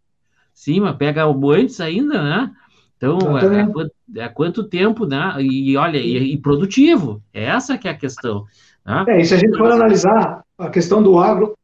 Sim, 0.54 0.80
mas 0.80 0.96
pega 0.96 1.26
o 1.26 1.50
antes 1.50 1.80
ainda, 1.80 2.22
né? 2.22 2.50
Então, 2.96 3.18
há, 3.34 3.66
quanto, 3.72 3.92
há 4.18 4.28
quanto 4.28 4.64
tempo, 4.64 5.06
né? 5.06 5.34
E 5.40 5.74
olha, 5.74 5.96
e, 5.96 6.34
e, 6.34 6.38
produtivo, 6.38 7.22
essa 7.32 7.78
que 7.78 7.88
é 7.88 7.92
a 7.92 7.96
questão. 7.96 8.44
Né? 8.84 9.04
É, 9.08 9.20
e 9.20 9.24
se 9.24 9.34
a 9.34 9.38
gente 9.38 9.56
for 9.56 9.70
analisar 9.70 10.44
a 10.58 10.68
questão 10.68 11.02
do 11.02 11.18
agro 11.18 11.56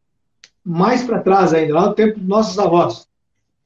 mais 0.64 1.02
para 1.02 1.20
trás 1.20 1.55
ainda, 1.55 1.74
lá 1.74 1.87
no 1.87 1.94
tempo 1.94 2.18
dos 2.18 2.29
nossos 2.29 2.59
avós, 2.59 3.07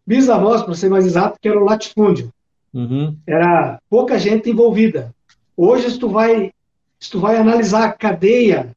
bisavós, 0.07 0.63
para 0.63 0.75
ser 0.75 0.91
mais 0.91 1.07
exato, 1.07 1.39
que 1.41 1.49
era 1.49 1.59
o 1.59 1.65
latifúndio. 1.65 2.33
Uhum. 2.73 3.17
Era 3.27 3.81
pouca 3.89 4.19
gente 4.19 4.51
envolvida. 4.51 5.15
Hoje, 5.57 5.91
se 5.91 5.99
tu 5.99 6.09
vai, 6.09 6.53
se 6.99 7.11
tu 7.11 7.21
vai 7.21 7.37
analisar 7.37 7.85
a 7.85 7.93
cadeia 7.93 8.75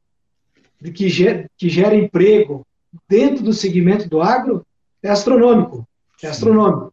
de 0.80 0.90
que, 0.90 1.08
gera, 1.08 1.48
que 1.56 1.68
gera 1.68 1.94
emprego 1.94 2.66
dentro 3.08 3.42
do 3.42 3.52
segmento 3.52 4.08
do 4.08 4.20
agro, 4.20 4.64
é 5.02 5.10
astronômico. 5.10 5.86
É 6.22 6.28
astronômico. 6.28 6.92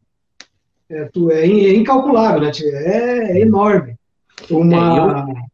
É, 0.89 1.05
tu, 1.05 1.31
é, 1.31 1.45
é 1.45 1.73
incalculável, 1.73 2.41
né? 2.41 2.51
É, 2.61 3.37
é 3.37 3.41
enorme. 3.41 3.95
Uma... 4.49 5.25
É, 5.25 5.31
eu, 5.31 5.50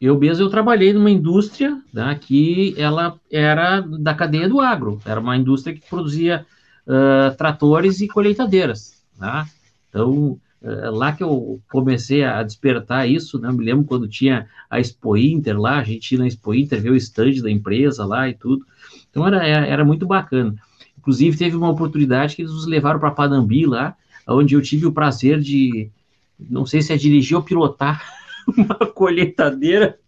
eu 0.00 0.18
mesmo 0.18 0.44
eu 0.44 0.50
trabalhei 0.50 0.92
numa 0.92 1.10
indústria 1.10 1.78
né, 1.92 2.18
que 2.18 2.74
ela 2.78 3.20
era 3.30 3.80
da 3.80 4.14
cadeia 4.14 4.48
do 4.48 4.60
agro. 4.60 5.00
Era 5.04 5.20
uma 5.20 5.36
indústria 5.36 5.74
que 5.74 5.88
produzia 5.88 6.46
uh, 6.86 7.36
tratores 7.36 8.00
e 8.00 8.08
colheitadeiras. 8.08 9.04
Né? 9.18 9.46
Então, 9.90 10.38
uh, 10.62 10.90
lá 10.90 11.12
que 11.12 11.22
eu 11.22 11.60
comecei 11.70 12.24
a 12.24 12.42
despertar 12.42 13.06
isso, 13.06 13.38
né? 13.38 13.52
me 13.52 13.62
lembro 13.62 13.84
quando 13.84 14.08
tinha 14.08 14.48
a 14.70 14.80
Expo 14.80 15.18
Inter 15.18 15.60
lá, 15.60 15.78
a 15.78 15.84
gente 15.84 16.12
ia 16.12 16.18
na 16.18 16.26
Expo 16.26 16.54
Inter 16.54 16.80
ver 16.80 16.90
o 16.90 16.96
stand 16.96 17.42
da 17.42 17.50
empresa 17.50 18.06
lá 18.06 18.26
e 18.26 18.32
tudo. 18.32 18.64
Então, 19.10 19.26
era, 19.26 19.44
era 19.44 19.84
muito 19.84 20.06
bacana. 20.06 20.54
Inclusive, 20.98 21.36
teve 21.36 21.56
uma 21.56 21.68
oportunidade 21.68 22.36
que 22.36 22.42
eles 22.42 22.52
nos 22.52 22.66
levaram 22.66 23.00
para 23.00 23.10
Panambi 23.10 23.66
lá, 23.66 23.94
onde 24.26 24.54
eu 24.54 24.62
tive 24.62 24.86
o 24.86 24.92
prazer 24.92 25.40
de, 25.40 25.90
não 26.38 26.64
sei 26.64 26.80
se 26.80 26.92
é 26.92 26.96
dirigir 26.96 27.36
ou 27.36 27.42
pilotar, 27.42 28.02
uma 28.56 28.86
colheitadeira 28.92 29.98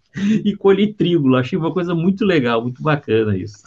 e 0.44 0.54
colher 0.56 0.94
trigo. 0.94 1.34
Achei 1.36 1.58
uma 1.58 1.72
coisa 1.72 1.94
muito 1.94 2.24
legal, 2.24 2.62
muito 2.62 2.82
bacana 2.82 3.36
isso. 3.36 3.62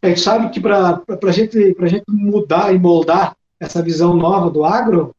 A 0.00 0.08
gente 0.08 0.20
sabe 0.20 0.50
que 0.50 0.60
para 0.60 1.02
a 1.08 1.32
gente, 1.32 1.58
gente 1.58 2.04
mudar 2.08 2.74
e 2.74 2.78
moldar 2.78 3.36
essa 3.60 3.82
visão 3.82 4.14
nova 4.16 4.50
do 4.50 4.64
agro, 4.64 5.14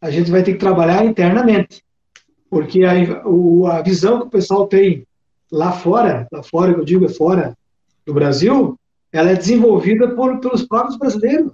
a 0.00 0.10
gente 0.10 0.30
vai 0.30 0.42
ter 0.42 0.54
que 0.54 0.58
trabalhar 0.58 1.04
internamente. 1.04 1.82
Porque 2.50 2.84
a, 2.84 3.26
o, 3.26 3.66
a 3.66 3.80
visão 3.80 4.20
que 4.20 4.26
o 4.26 4.30
pessoal 4.30 4.66
tem 4.66 5.06
lá 5.50 5.72
fora, 5.72 6.26
lá 6.32 6.42
fora 6.42 6.74
que 6.74 6.80
eu 6.80 6.84
digo 6.84 7.04
é 7.04 7.08
fora 7.08 7.56
do 8.04 8.12
Brasil, 8.12 8.76
ela 9.12 9.30
é 9.30 9.36
desenvolvida 9.36 10.08
por, 10.08 10.40
pelos 10.40 10.66
próprios 10.66 10.98
brasileiros. 10.98 11.52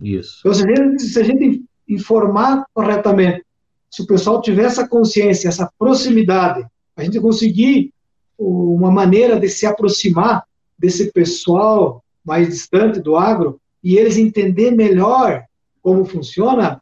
Isso. 0.00 0.38
Então, 0.40 0.54
se 0.54 0.62
a, 0.64 0.74
gente, 0.74 1.02
se 1.02 1.18
a 1.18 1.24
gente 1.24 1.64
informar 1.88 2.64
corretamente, 2.72 3.42
se 3.90 4.02
o 4.02 4.06
pessoal 4.06 4.40
tiver 4.40 4.64
essa 4.64 4.86
consciência, 4.86 5.48
essa 5.48 5.70
proximidade, 5.78 6.66
a 6.96 7.02
gente 7.02 7.20
conseguir 7.20 7.92
uma 8.38 8.90
maneira 8.90 9.38
de 9.38 9.48
se 9.48 9.66
aproximar 9.66 10.44
desse 10.78 11.12
pessoal 11.12 12.04
mais 12.24 12.48
distante 12.48 13.00
do 13.00 13.16
agro 13.16 13.60
e 13.82 13.96
eles 13.96 14.16
entender 14.16 14.70
melhor 14.70 15.44
como 15.82 16.04
funciona, 16.04 16.80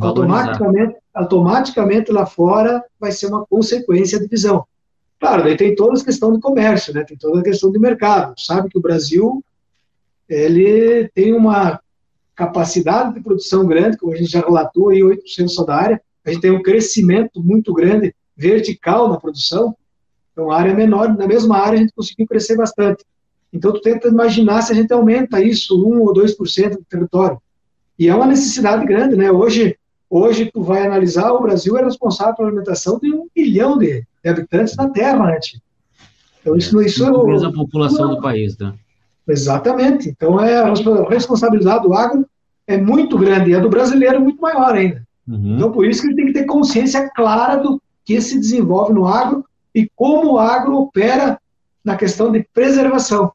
automaticamente, 0.00 0.96
automaticamente 1.14 2.12
lá 2.12 2.26
fora 2.26 2.84
vai 3.00 3.10
ser 3.10 3.26
uma 3.26 3.44
consequência 3.46 4.20
de 4.20 4.26
visão. 4.26 4.64
Claro, 5.18 5.44
daí 5.44 5.56
tem 5.56 5.74
toda 5.74 5.98
a 6.00 6.04
questão 6.04 6.32
do 6.32 6.40
comércio, 6.40 6.92
né? 6.92 7.04
tem 7.04 7.16
toda 7.16 7.40
a 7.40 7.44
questão 7.44 7.70
do 7.70 7.80
mercado. 7.80 8.34
Sabe 8.38 8.68
que 8.68 8.78
o 8.78 8.82
Brasil 8.82 9.42
ele 10.28 11.08
tem 11.14 11.32
uma 11.32 11.80
capacidade 12.34 13.14
de 13.14 13.20
produção 13.20 13.66
grande, 13.66 13.96
como 13.96 14.12
a 14.12 14.16
gente 14.16 14.30
já 14.30 14.40
relatou, 14.40 14.88
aí 14.88 15.00
8% 15.00 15.48
só 15.48 15.64
da 15.64 15.76
área, 15.76 16.02
a 16.24 16.30
gente 16.30 16.40
tem 16.40 16.50
um 16.50 16.62
crescimento 16.62 17.42
muito 17.42 17.72
grande 17.72 18.14
vertical 18.36 19.08
na 19.08 19.18
produção, 19.18 19.76
então 20.32 20.50
a 20.50 20.58
área 20.58 20.74
menor, 20.74 21.16
na 21.16 21.26
mesma 21.26 21.58
área 21.58 21.78
a 21.78 21.82
gente 21.82 21.92
conseguiu 21.92 22.26
crescer 22.26 22.56
bastante. 22.56 23.04
Então 23.52 23.72
tu 23.72 23.80
tenta 23.80 24.08
imaginar 24.08 24.62
se 24.62 24.72
a 24.72 24.74
gente 24.74 24.92
aumenta 24.92 25.42
isso 25.42 25.76
1 25.86 26.00
ou 26.00 26.14
2% 26.14 26.70
do 26.70 26.84
território. 26.84 27.38
E 27.98 28.08
é 28.08 28.14
uma 28.14 28.26
necessidade 28.26 28.86
grande, 28.86 29.14
né? 29.14 29.30
Hoje, 29.30 29.76
hoje 30.08 30.50
tu 30.52 30.62
vai 30.62 30.86
analisar, 30.86 31.32
o 31.32 31.42
Brasil 31.42 31.76
é 31.76 31.84
responsável 31.84 32.34
pela 32.34 32.48
alimentação 32.48 32.98
de 32.98 33.12
um 33.12 33.28
milhão 33.36 33.76
de, 33.76 34.06
de 34.24 34.30
habitantes 34.30 34.74
na 34.76 34.88
Terra, 34.88 35.26
né? 35.26 35.38
Então 36.40 36.56
isso, 36.56 36.80
é, 36.80 36.86
isso 36.86 37.04
é 37.04 37.08
a 37.08 37.52
população 37.52 38.14
do 38.14 38.20
país, 38.20 38.56
né? 38.56 38.72
Exatamente. 39.28 40.08
Então, 40.08 40.42
é, 40.42 40.56
a 40.56 41.08
responsabilidade 41.08 41.84
do 41.84 41.94
agro 41.94 42.26
é 42.66 42.76
muito 42.76 43.16
grande 43.18 43.50
e 43.50 43.54
a 43.54 43.60
do 43.60 43.68
brasileiro 43.68 44.16
é 44.16 44.18
muito 44.18 44.40
maior 44.40 44.74
ainda. 44.74 45.06
Uhum. 45.26 45.56
Então, 45.56 45.72
por 45.72 45.86
isso 45.86 46.02
que 46.02 46.08
ele 46.08 46.16
tem 46.16 46.26
que 46.26 46.32
ter 46.32 46.46
consciência 46.46 47.08
clara 47.10 47.56
do 47.56 47.80
que 48.04 48.20
se 48.20 48.38
desenvolve 48.38 48.92
no 48.92 49.06
agro 49.06 49.44
e 49.74 49.88
como 49.94 50.34
o 50.34 50.38
agro 50.38 50.76
opera 50.76 51.40
na 51.84 51.96
questão 51.96 52.30
de 52.30 52.46
preservação. 52.52 53.32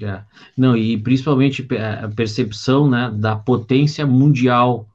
É. 0.00 0.22
Não, 0.56 0.76
e 0.76 0.96
principalmente 0.96 1.66
a 2.02 2.08
percepção 2.08 2.88
né, 2.88 3.12
da 3.14 3.36
potência 3.36 4.06
mundial 4.06 4.88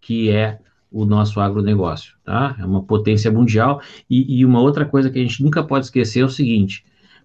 que 0.00 0.30
é 0.30 0.60
o 0.90 1.04
nosso 1.04 1.40
agronegócio, 1.40 2.14
tá? 2.24 2.54
É 2.60 2.64
uma 2.64 2.80
potência 2.80 3.30
mundial. 3.30 3.82
E, 4.08 4.38
e, 4.38 4.44
uma 4.44 4.60
outra 4.60 4.84
coisa 4.84 5.10
que 5.10 5.18
a 5.18 5.22
gente 5.22 5.42
nunca 5.42 5.64
pode 5.64 5.86
esquecer 5.86 6.20
é 6.20 6.24
o 6.24 6.28
seguinte: 6.28 6.84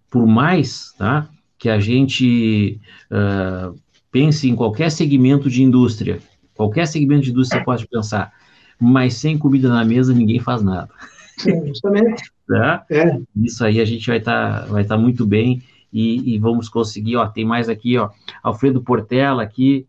por 0.09 0.25
mais, 0.25 0.91
tá? 0.97 1.29
que 1.59 1.69
a 1.69 1.79
gente 1.79 2.81
uh, 3.11 3.79
pense 4.11 4.49
em 4.49 4.55
qualquer 4.55 4.89
segmento 4.89 5.47
de 5.47 5.61
indústria, 5.61 6.19
qualquer 6.55 6.85
segmento 6.85 7.23
de 7.23 7.31
indústria 7.31 7.59
você 7.59 7.65
pode 7.65 7.87
pensar, 7.87 8.31
mas 8.79 9.15
sem 9.15 9.37
comida 9.37 9.69
na 9.69 9.83
mesa 9.83 10.13
ninguém 10.13 10.39
faz 10.39 10.61
nada. 10.61 10.89
Sim, 11.37 11.67
justamente. 11.67 12.31
tá? 12.47 12.85
é. 12.89 13.19
Isso 13.35 13.63
aí 13.63 13.79
a 13.79 13.85
gente 13.85 14.07
vai 14.07 14.17
estar 14.17 14.61
tá, 14.61 14.65
vai 14.65 14.83
tá 14.83 14.97
muito 14.97 15.25
bem 15.25 15.61
e, 15.91 16.35
e, 16.35 16.39
vamos 16.39 16.69
conseguir, 16.69 17.17
ó, 17.17 17.27
tem 17.27 17.43
mais 17.43 17.67
aqui, 17.67 17.97
ó, 17.97 18.09
Alfredo 18.41 18.81
Portela 18.81 19.43
aqui, 19.43 19.85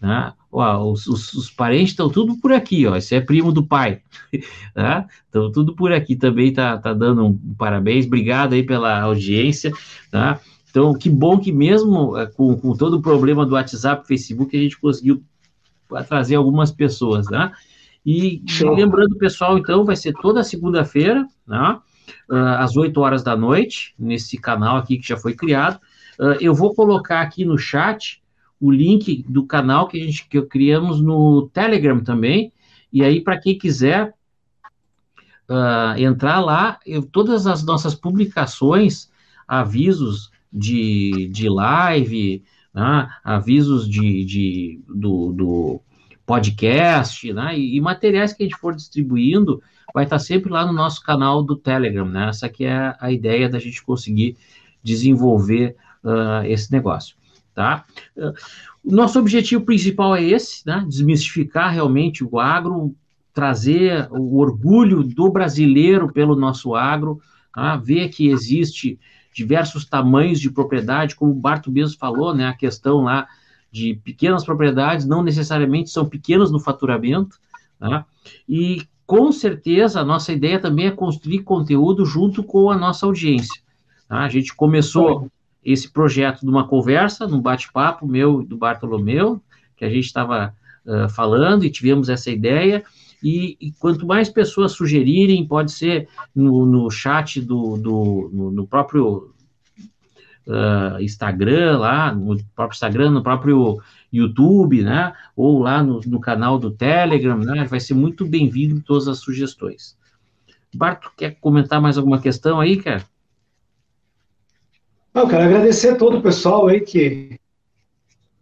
né? 0.00 0.32
Ó, 0.50 0.90
os, 0.90 1.06
os, 1.06 1.32
os, 1.34 1.50
parentes 1.50 1.90
estão 1.90 2.10
tudo 2.10 2.36
por 2.38 2.52
aqui, 2.52 2.86
ó. 2.86 2.96
Esse 2.96 3.14
é 3.14 3.20
primo 3.20 3.52
do 3.52 3.64
pai, 3.64 4.00
tá? 4.74 5.06
Então 5.28 5.50
tudo 5.52 5.74
por 5.74 5.92
aqui 5.92 6.16
também 6.16 6.52
tá, 6.52 6.76
tá 6.78 6.92
dando 6.92 7.24
um 7.26 7.38
parabéns. 7.56 8.06
Obrigado 8.06 8.54
aí 8.54 8.62
pela 8.62 9.00
audiência, 9.00 9.72
tá? 10.10 10.40
Então, 10.72 10.94
que 10.94 11.10
bom 11.10 11.38
que 11.38 11.52
mesmo 11.52 12.16
eh, 12.16 12.26
com, 12.26 12.56
com 12.56 12.74
todo 12.74 12.94
o 12.94 13.02
problema 13.02 13.44
do 13.44 13.52
WhatsApp, 13.52 14.06
Facebook, 14.08 14.56
a 14.56 14.60
gente 14.60 14.80
conseguiu 14.80 15.22
trazer 16.06 16.36
algumas 16.36 16.70
pessoas, 16.70 17.28
né? 17.28 17.52
E, 18.04 18.42
e 18.44 18.64
lembrando, 18.64 19.16
pessoal, 19.16 19.56
então, 19.56 19.84
vai 19.84 19.96
ser 19.96 20.12
toda 20.14 20.42
segunda-feira, 20.42 21.26
né? 21.46 21.78
Uh, 22.28 22.58
às 22.58 22.76
8 22.76 23.00
horas 23.00 23.22
da 23.22 23.36
noite, 23.36 23.94
nesse 23.98 24.36
canal 24.36 24.76
aqui 24.76 24.98
que 24.98 25.08
já 25.08 25.16
foi 25.16 25.34
criado. 25.34 25.78
Uh, 26.18 26.36
eu 26.40 26.54
vou 26.54 26.74
colocar 26.74 27.20
aqui 27.20 27.44
no 27.44 27.56
chat 27.56 28.22
o 28.60 28.70
link 28.70 29.24
do 29.28 29.44
canal 29.46 29.88
que 29.88 30.00
a 30.00 30.04
gente 30.04 30.28
que 30.28 30.40
criamos 30.42 31.00
no 31.00 31.48
Telegram 31.52 32.02
também. 32.02 32.52
E 32.92 33.02
aí, 33.02 33.20
para 33.20 33.38
quem 33.38 33.56
quiser 33.56 34.14
uh, 35.48 35.98
entrar 35.98 36.40
lá, 36.40 36.78
eu, 36.86 37.02
todas 37.02 37.46
as 37.46 37.64
nossas 37.64 37.94
publicações, 37.94 39.10
avisos 39.46 40.30
de, 40.52 41.28
de 41.32 41.48
live, 41.48 42.44
né, 42.74 43.08
avisos 43.22 43.88
de, 43.88 44.24
de, 44.24 44.80
do, 44.88 45.32
do 45.32 45.80
podcast, 46.24 47.32
né, 47.32 47.58
e, 47.58 47.76
e, 47.76 47.80
materiais 47.80 48.32
que 48.32 48.42
a 48.42 48.46
gente 48.46 48.58
for 48.58 48.74
distribuindo, 48.74 49.62
vai 49.92 50.04
estar 50.04 50.18
sempre 50.18 50.50
lá 50.50 50.64
no 50.64 50.72
nosso 50.72 51.02
canal 51.02 51.42
do 51.42 51.56
Telegram, 51.56 52.06
né, 52.06 52.28
essa 52.28 52.48
que 52.48 52.64
é 52.64 52.94
a 52.98 53.12
ideia 53.12 53.48
da 53.48 53.58
gente 53.58 53.82
conseguir 53.82 54.36
desenvolver 54.82 55.76
uh, 56.02 56.44
esse 56.46 56.72
negócio, 56.72 57.16
tá? 57.54 57.84
Uh, 58.16 58.32
nosso 58.84 59.18
objetivo 59.18 59.64
principal 59.64 60.16
é 60.16 60.24
esse, 60.24 60.66
né, 60.66 60.84
desmistificar 60.88 61.72
realmente 61.72 62.24
o 62.24 62.40
agro, 62.40 62.94
trazer 63.32 64.08
o 64.10 64.38
orgulho 64.38 65.02
do 65.02 65.30
brasileiro 65.30 66.12
pelo 66.12 66.36
nosso 66.36 66.74
agro, 66.74 67.20
tá? 67.54 67.76
ver 67.76 68.08
que 68.08 68.28
existe 68.28 68.98
diversos 69.32 69.84
tamanhos 69.84 70.40
de 70.40 70.50
propriedade, 70.50 71.16
como 71.16 71.32
o 71.32 71.40
Barto 71.40 71.70
mesmo 71.70 71.98
falou, 71.98 72.34
né, 72.34 72.46
a 72.46 72.54
questão 72.54 73.02
lá 73.02 73.26
de 73.70 73.94
pequenas 74.04 74.44
propriedades 74.44 75.06
não 75.06 75.22
necessariamente 75.22 75.90
são 75.90 76.06
pequenas 76.06 76.50
no 76.50 76.60
faturamento, 76.60 77.38
tá? 77.78 78.04
e 78.46 78.82
com 79.06 79.32
certeza 79.32 80.00
a 80.00 80.04
nossa 80.04 80.32
ideia 80.32 80.58
também 80.58 80.86
é 80.86 80.90
construir 80.90 81.40
conteúdo 81.40 82.04
junto 82.04 82.42
com 82.42 82.70
a 82.70 82.76
nossa 82.76 83.06
audiência. 83.06 83.60
Tá? 84.08 84.20
A 84.20 84.28
gente 84.28 84.54
começou 84.54 85.30
esse 85.64 85.90
projeto 85.90 86.44
numa 86.44 86.66
conversa, 86.66 87.26
num 87.26 87.40
bate-papo 87.40 88.06
meu 88.06 88.42
e 88.42 88.46
do 88.46 88.56
Bartolomeu, 88.56 89.40
que 89.76 89.84
a 89.84 89.88
gente 89.88 90.04
estava 90.04 90.54
uh, 90.84 91.08
falando 91.08 91.64
e 91.64 91.70
tivemos 91.70 92.08
essa 92.08 92.30
ideia, 92.30 92.84
E, 93.22 93.56
e, 93.60 93.72
quanto 93.72 94.06
mais 94.06 94.28
pessoas 94.28 94.72
sugerirem, 94.72 95.46
pode 95.46 95.72
ser 95.72 96.08
no, 96.34 96.66
no 96.66 96.90
chat 96.90 97.40
do, 97.40 97.76
do 97.76 98.30
no, 98.32 98.50
no 98.50 98.66
próprio 98.66 99.32
uh, 100.46 101.00
Instagram, 101.00 101.78
lá, 101.78 102.12
no 102.12 102.36
próprio 102.54 102.74
Instagram, 102.74 103.10
no 103.10 103.22
próprio 103.22 103.80
YouTube, 104.12 104.82
né? 104.82 105.12
Ou 105.36 105.60
lá 105.60 105.82
no, 105.82 106.00
no 106.00 106.20
canal 106.20 106.58
do 106.58 106.70
Telegram, 106.70 107.38
né? 107.38 107.64
Vai 107.64 107.80
ser 107.80 107.94
muito 107.94 108.26
bem-vindo 108.26 108.82
todas 108.84 109.08
as 109.08 109.18
sugestões. 109.18 109.96
Barto, 110.74 111.12
quer 111.16 111.36
comentar 111.40 111.80
mais 111.80 111.98
alguma 111.98 112.20
questão 112.20 112.60
aí, 112.60 112.76
cara? 112.76 113.04
Eu 115.14 115.28
quero 115.28 115.44
agradecer 115.44 115.90
a 115.90 115.96
todo 115.96 116.18
o 116.18 116.22
pessoal 116.22 116.68
aí 116.68 116.80
que, 116.80 117.38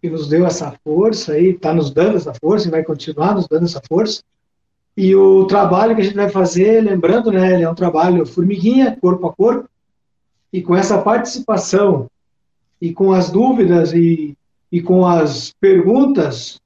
que 0.01 0.09
nos 0.09 0.29
deu 0.29 0.47
essa 0.47 0.73
força 0.85 1.33
aí, 1.33 1.51
está 1.51 1.75
nos 1.75 1.91
dando 1.91 2.17
essa 2.17 2.33
força 2.35 2.69
e 2.69 2.71
vai 2.71 2.85
continuar 2.85 3.35
nos 3.35 3.49
dando 3.49 3.65
essa 3.65 3.83
força. 3.89 4.23
E 5.03 5.17
o 5.17 5.47
trabalho 5.47 5.95
que 5.95 6.03
a 6.03 6.05
gente 6.05 6.15
vai 6.15 6.29
fazer, 6.29 6.83
lembrando, 6.83 7.33
né, 7.33 7.55
ele 7.55 7.63
é 7.63 7.71
um 7.71 7.75
trabalho 7.75 8.27
formiguinha, 8.27 8.99
corpo 9.01 9.29
a 9.29 9.33
corpo, 9.33 9.67
e 10.53 10.61
com 10.61 10.77
essa 10.77 11.01
participação 11.01 12.07
e 12.79 12.93
com 12.93 13.11
as 13.11 13.31
dúvidas 13.31 13.95
e, 13.95 14.37
e 14.71 14.83
com 14.83 15.07
as 15.07 15.55
perguntas 15.59 16.61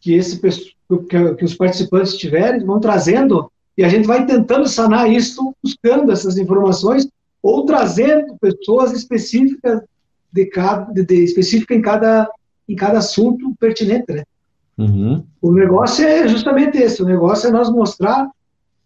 que, 0.00 0.14
esse, 0.14 0.38
que, 0.38 1.44
os 1.44 1.54
participantes 1.54 2.16
tiverem, 2.16 2.64
vão 2.64 2.78
trazendo, 2.78 3.50
e 3.76 3.82
a 3.82 3.88
gente 3.88 4.06
vai 4.06 4.24
tentando 4.24 4.68
sanar 4.68 5.10
isso, 5.10 5.52
buscando 5.60 6.12
essas 6.12 6.38
informações 6.38 7.08
ou 7.42 7.66
trazendo 7.66 8.36
pessoas 8.40 8.92
específicas 8.92 9.82
de 10.32 10.46
cada, 10.46 10.92
de, 10.92 11.04
de, 11.04 11.24
específica 11.24 11.74
em 11.74 11.82
cada, 11.82 12.30
em 12.68 12.76
cada 12.76 12.98
assunto 12.98 13.52
pertinente, 13.58 14.12
né? 14.12 14.22
Uhum. 14.78 15.24
O 15.40 15.52
negócio 15.52 16.04
é 16.04 16.28
justamente 16.28 16.76
esse, 16.76 17.02
o 17.02 17.06
negócio 17.06 17.48
é 17.48 17.52
nós 17.52 17.70
mostrar 17.70 18.28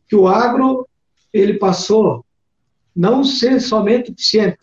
que 0.09 0.15
o 0.15 0.29
agro, 0.29 0.87
ele 1.33 1.55
passou 1.55 2.25
não 2.95 3.25
ser 3.25 3.61
somente 3.61 4.13
eficiente, 4.13 4.59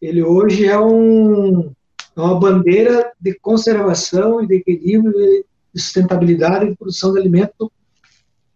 ele 0.00 0.22
hoje 0.22 0.66
é 0.66 0.78
um, 0.78 1.72
é 2.16 2.20
uma 2.20 2.38
bandeira 2.38 3.12
de 3.20 3.34
conservação 3.34 4.42
e 4.42 4.46
de 4.46 4.54
equilíbrio 4.56 5.12
e 5.18 5.44
de 5.74 5.80
sustentabilidade 5.80 6.68
de 6.68 6.76
produção 6.76 7.12
de 7.12 7.20
alimento 7.20 7.70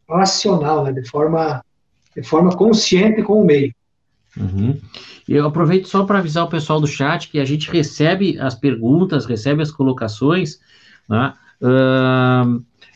racional, 0.08 0.84
né, 0.84 0.92
de 0.92 1.08
forma 1.08 1.64
de 2.14 2.24
forma 2.24 2.56
consciente 2.56 3.22
com 3.22 3.40
o 3.40 3.44
meio. 3.44 3.72
Uhum. 4.36 4.78
Eu 5.28 5.46
aproveito 5.46 5.86
só 5.86 6.04
para 6.04 6.18
avisar 6.18 6.44
o 6.44 6.50
pessoal 6.50 6.80
do 6.80 6.86
chat 6.86 7.28
que 7.28 7.38
a 7.38 7.44
gente 7.44 7.70
recebe 7.70 8.38
as 8.38 8.54
perguntas, 8.54 9.26
recebe 9.26 9.62
as 9.62 9.70
colocações, 9.70 10.58
né, 11.08 11.34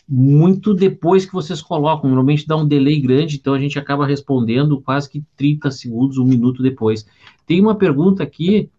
muito 0.08 0.74
depois 0.74 1.24
que 1.24 1.32
vocês 1.32 1.62
colocam. 1.62 2.08
Normalmente 2.08 2.46
dá 2.46 2.56
um 2.56 2.66
delay 2.66 3.00
grande, 3.00 3.36
então 3.36 3.54
a 3.54 3.58
gente 3.58 3.78
acaba 3.78 4.06
respondendo 4.06 4.80
quase 4.80 5.08
que 5.08 5.22
30 5.36 5.70
segundos, 5.70 6.18
um 6.18 6.24
minuto 6.24 6.62
depois. 6.62 7.06
Tem 7.46 7.60
uma 7.60 7.74
pergunta 7.74 8.22
aqui, 8.22 8.70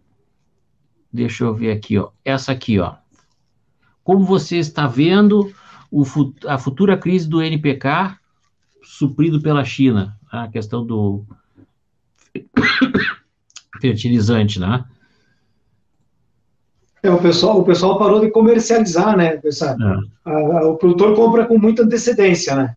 deixa 1.11 1.43
eu 1.43 1.53
ver 1.53 1.71
aqui, 1.71 1.97
ó, 1.97 2.09
essa 2.23 2.51
aqui, 2.51 2.79
ó. 2.79 2.95
Como 4.03 4.23
você 4.23 4.57
está 4.57 4.85
vendo 4.85 5.51
o, 5.89 6.03
a 6.47 6.57
futura 6.57 6.95
crise 6.95 7.27
do 7.27 7.41
NPK 7.41 8.17
suprido 8.83 9.41
pela 9.41 9.65
China? 9.65 10.15
A 10.31 10.47
questão 10.47 10.85
do 10.85 11.25
fertilizante, 13.81 14.59
né? 14.59 14.85
É, 17.05 17.11
o, 17.11 17.19
pessoal, 17.19 17.59
o 17.59 17.63
pessoal 17.63 17.97
parou 17.97 18.19
de 18.19 18.31
comercializar, 18.31 19.15
né? 19.15 19.39
Essa, 19.43 19.75
é. 19.79 20.29
a, 20.29 20.59
a, 20.59 20.67
o 20.67 20.77
produtor 20.77 21.15
compra 21.15 21.45
com 21.45 21.57
muita 21.57 21.83
antecedência, 21.83 22.55
né? 22.55 22.75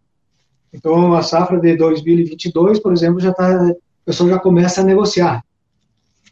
Então, 0.73 1.15
a 1.15 1.23
safra 1.23 1.59
de 1.59 1.77
2022, 1.77 2.81
por 2.81 2.93
exemplo, 2.93 3.21
já 3.21 3.33
tá, 3.33 3.65
o 3.65 3.77
pessoal 4.05 4.29
já 4.29 4.39
começa 4.39 4.81
a 4.81 4.85
negociar. 4.85 5.43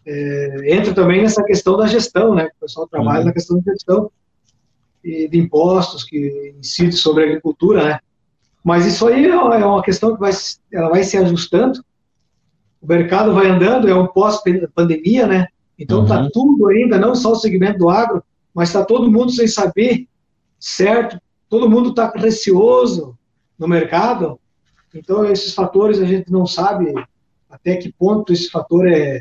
É, 0.05 0.75
entra 0.77 0.95
também 0.95 1.23
nessa 1.23 1.43
questão 1.43 1.77
da 1.77 1.87
gestão, 1.87 2.35
né? 2.35 2.49
O 2.57 2.61
pessoal 2.61 2.87
trabalha 2.87 3.21
uhum. 3.21 3.27
na 3.27 3.33
questão 3.33 3.59
da 3.59 3.73
gestão 3.73 4.11
e 5.03 5.29
de 5.29 5.39
impostos 5.39 6.05
que 6.05 6.55
incide 6.59 6.97
sobre 6.97 7.25
a 7.25 7.27
agricultura, 7.27 7.85
né? 7.85 7.99
Mas 8.63 8.85
isso 8.85 9.07
aí 9.07 9.27
é 9.27 9.37
uma 9.37 9.83
questão 9.83 10.15
que 10.15 10.21
vai, 10.21 10.33
ela 10.73 10.91
vai 10.91 11.03
se 11.05 11.17
ajustando 11.17 11.81
o 12.81 12.87
mercado 12.87 13.35
vai 13.35 13.49
andando, 13.49 13.89
é 13.89 13.95
um 13.95 14.07
pós-pandemia, 14.07 15.27
né? 15.27 15.49
Então 15.79 16.03
está 16.03 16.23
uhum. 16.23 16.31
tudo 16.33 16.67
ainda, 16.69 16.99
não 16.99 17.15
só 17.15 17.33
o 17.33 17.37
segmento 17.37 17.79
do 17.79 17.91
agro, 17.91 18.23
mas 18.55 18.71
está 18.71 18.85
todo 18.85 19.11
mundo 19.11 19.31
sem 19.31 19.47
saber, 19.47 20.07
certo? 20.59 21.21
Todo 21.49 21.69
mundo 21.69 21.91
está 21.91 22.11
receoso 22.11 23.17
no 23.59 23.69
mercado. 23.69 24.39
Então 24.95 25.25
esses 25.25 25.55
fatores 25.55 26.01
a 26.01 26.05
gente 26.05 26.31
não 26.31 26.47
sabe 26.47 26.93
até 27.51 27.77
que 27.77 27.93
ponto 27.93 28.33
esse 28.33 28.51
fator 28.51 28.87
é, 28.89 29.21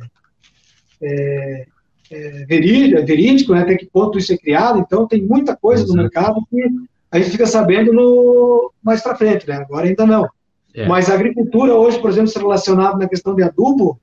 é, 1.02 1.68
é 2.12 2.46
verídico, 2.46 3.54
né? 3.54 3.62
até 3.62 3.76
que 3.76 3.86
ponto 3.86 4.18
isso 4.18 4.34
é 4.34 4.38
criado. 4.38 4.80
Então 4.80 5.08
tem 5.08 5.22
muita 5.22 5.56
coisa 5.56 5.84
Exato. 5.84 5.96
no 5.96 6.04
mercado 6.04 6.48
que 6.50 6.64
a 7.12 7.20
gente 7.20 7.32
fica 7.32 7.46
sabendo 7.46 7.94
no, 7.94 8.72
mais 8.84 9.02
para 9.02 9.16
frente, 9.16 9.48
né? 9.48 9.56
Agora 9.56 9.88
ainda 9.88 10.06
não. 10.06 10.28
É. 10.74 10.88
Mas 10.88 11.10
a 11.10 11.14
agricultura 11.14 11.74
hoje, 11.74 12.00
por 12.00 12.10
exemplo, 12.10 12.28
se 12.28 12.38
relacionada 12.38 12.98
na 12.98 13.08
questão 13.08 13.34
de 13.34 13.44
adubo, 13.44 14.00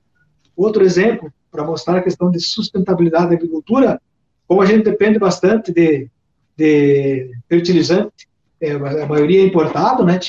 outro 0.55 0.83
exemplo, 0.83 1.31
para 1.51 1.63
mostrar 1.63 1.97
a 1.97 2.01
questão 2.01 2.29
de 2.29 2.39
sustentabilidade 2.39 3.29
da 3.29 3.35
agricultura, 3.35 4.01
como 4.47 4.61
a 4.61 4.65
gente 4.65 4.83
depende 4.83 5.19
bastante 5.19 5.71
de, 5.71 6.09
de 6.57 7.31
fertilizante, 7.47 8.27
é, 8.59 8.71
a 8.71 9.05
maioria 9.05 9.41
é 9.41 9.45
importado, 9.45 10.03
né, 10.03 10.19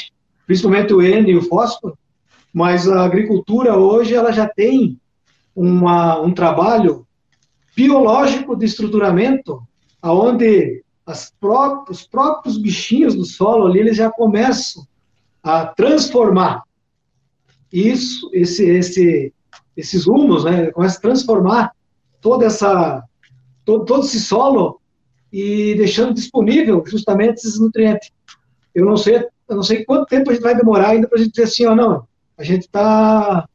principalmente 0.47 0.93
o 0.93 1.03
N 1.03 1.31
e 1.31 1.37
o 1.37 1.43
fósforo, 1.43 1.97
mas 2.53 2.89
a 2.89 3.05
agricultura 3.05 3.77
hoje 3.77 4.15
ela 4.15 4.33
já 4.33 4.47
tem 4.47 4.99
uma, 5.55 6.21
um 6.21 6.33
trabalho 6.33 7.07
biológico 7.77 8.57
de 8.57 8.67
estruturamento, 8.67 9.63
aonde 10.01 10.83
pró 11.41 11.85
os 11.89 12.07
próprios 12.07 12.57
bichinhos 12.57 13.15
do 13.15 13.25
solo 13.25 13.67
ali 13.67 13.81
eles 13.81 13.97
já 13.97 14.11
começam 14.11 14.87
a 15.43 15.67
transformar. 15.67 16.63
Isso, 17.73 18.31
esse, 18.33 18.65
esse, 18.65 19.33
esses 19.77 20.07
humus, 20.07 20.45
né? 20.45 20.71
Começa 20.71 20.99
a 20.99 21.03
transformar 21.03 21.73
toda 22.21 22.47
essa, 22.47 23.03
todo, 23.65 23.85
todo 23.85 24.05
esse 24.05 24.21
solo 24.21 24.81
e 25.33 25.75
deixando 25.75 26.15
disponível 26.15 26.83
justamente 26.87 27.39
esses 27.39 27.59
nutrientes. 27.59 28.11
Eu 28.75 28.85
não 28.87 28.97
sei, 28.97 29.17
eu 29.49 29.57
não 29.57 29.63
sei 29.63 29.85
quanto 29.85 30.07
tempo 30.07 30.31
a 30.31 30.35
gente 30.35 30.43
vai 30.43 30.57
demorar 30.57 30.91
ainda 30.91 31.09
para 31.09 31.19
a 31.19 31.23
gente 31.23 31.33
dizer 31.33 31.45
assim, 31.45 31.67
ó, 31.67 31.75
não, 31.75 32.07
a 32.39 32.43
gente 32.43 32.63
está, 32.63 33.49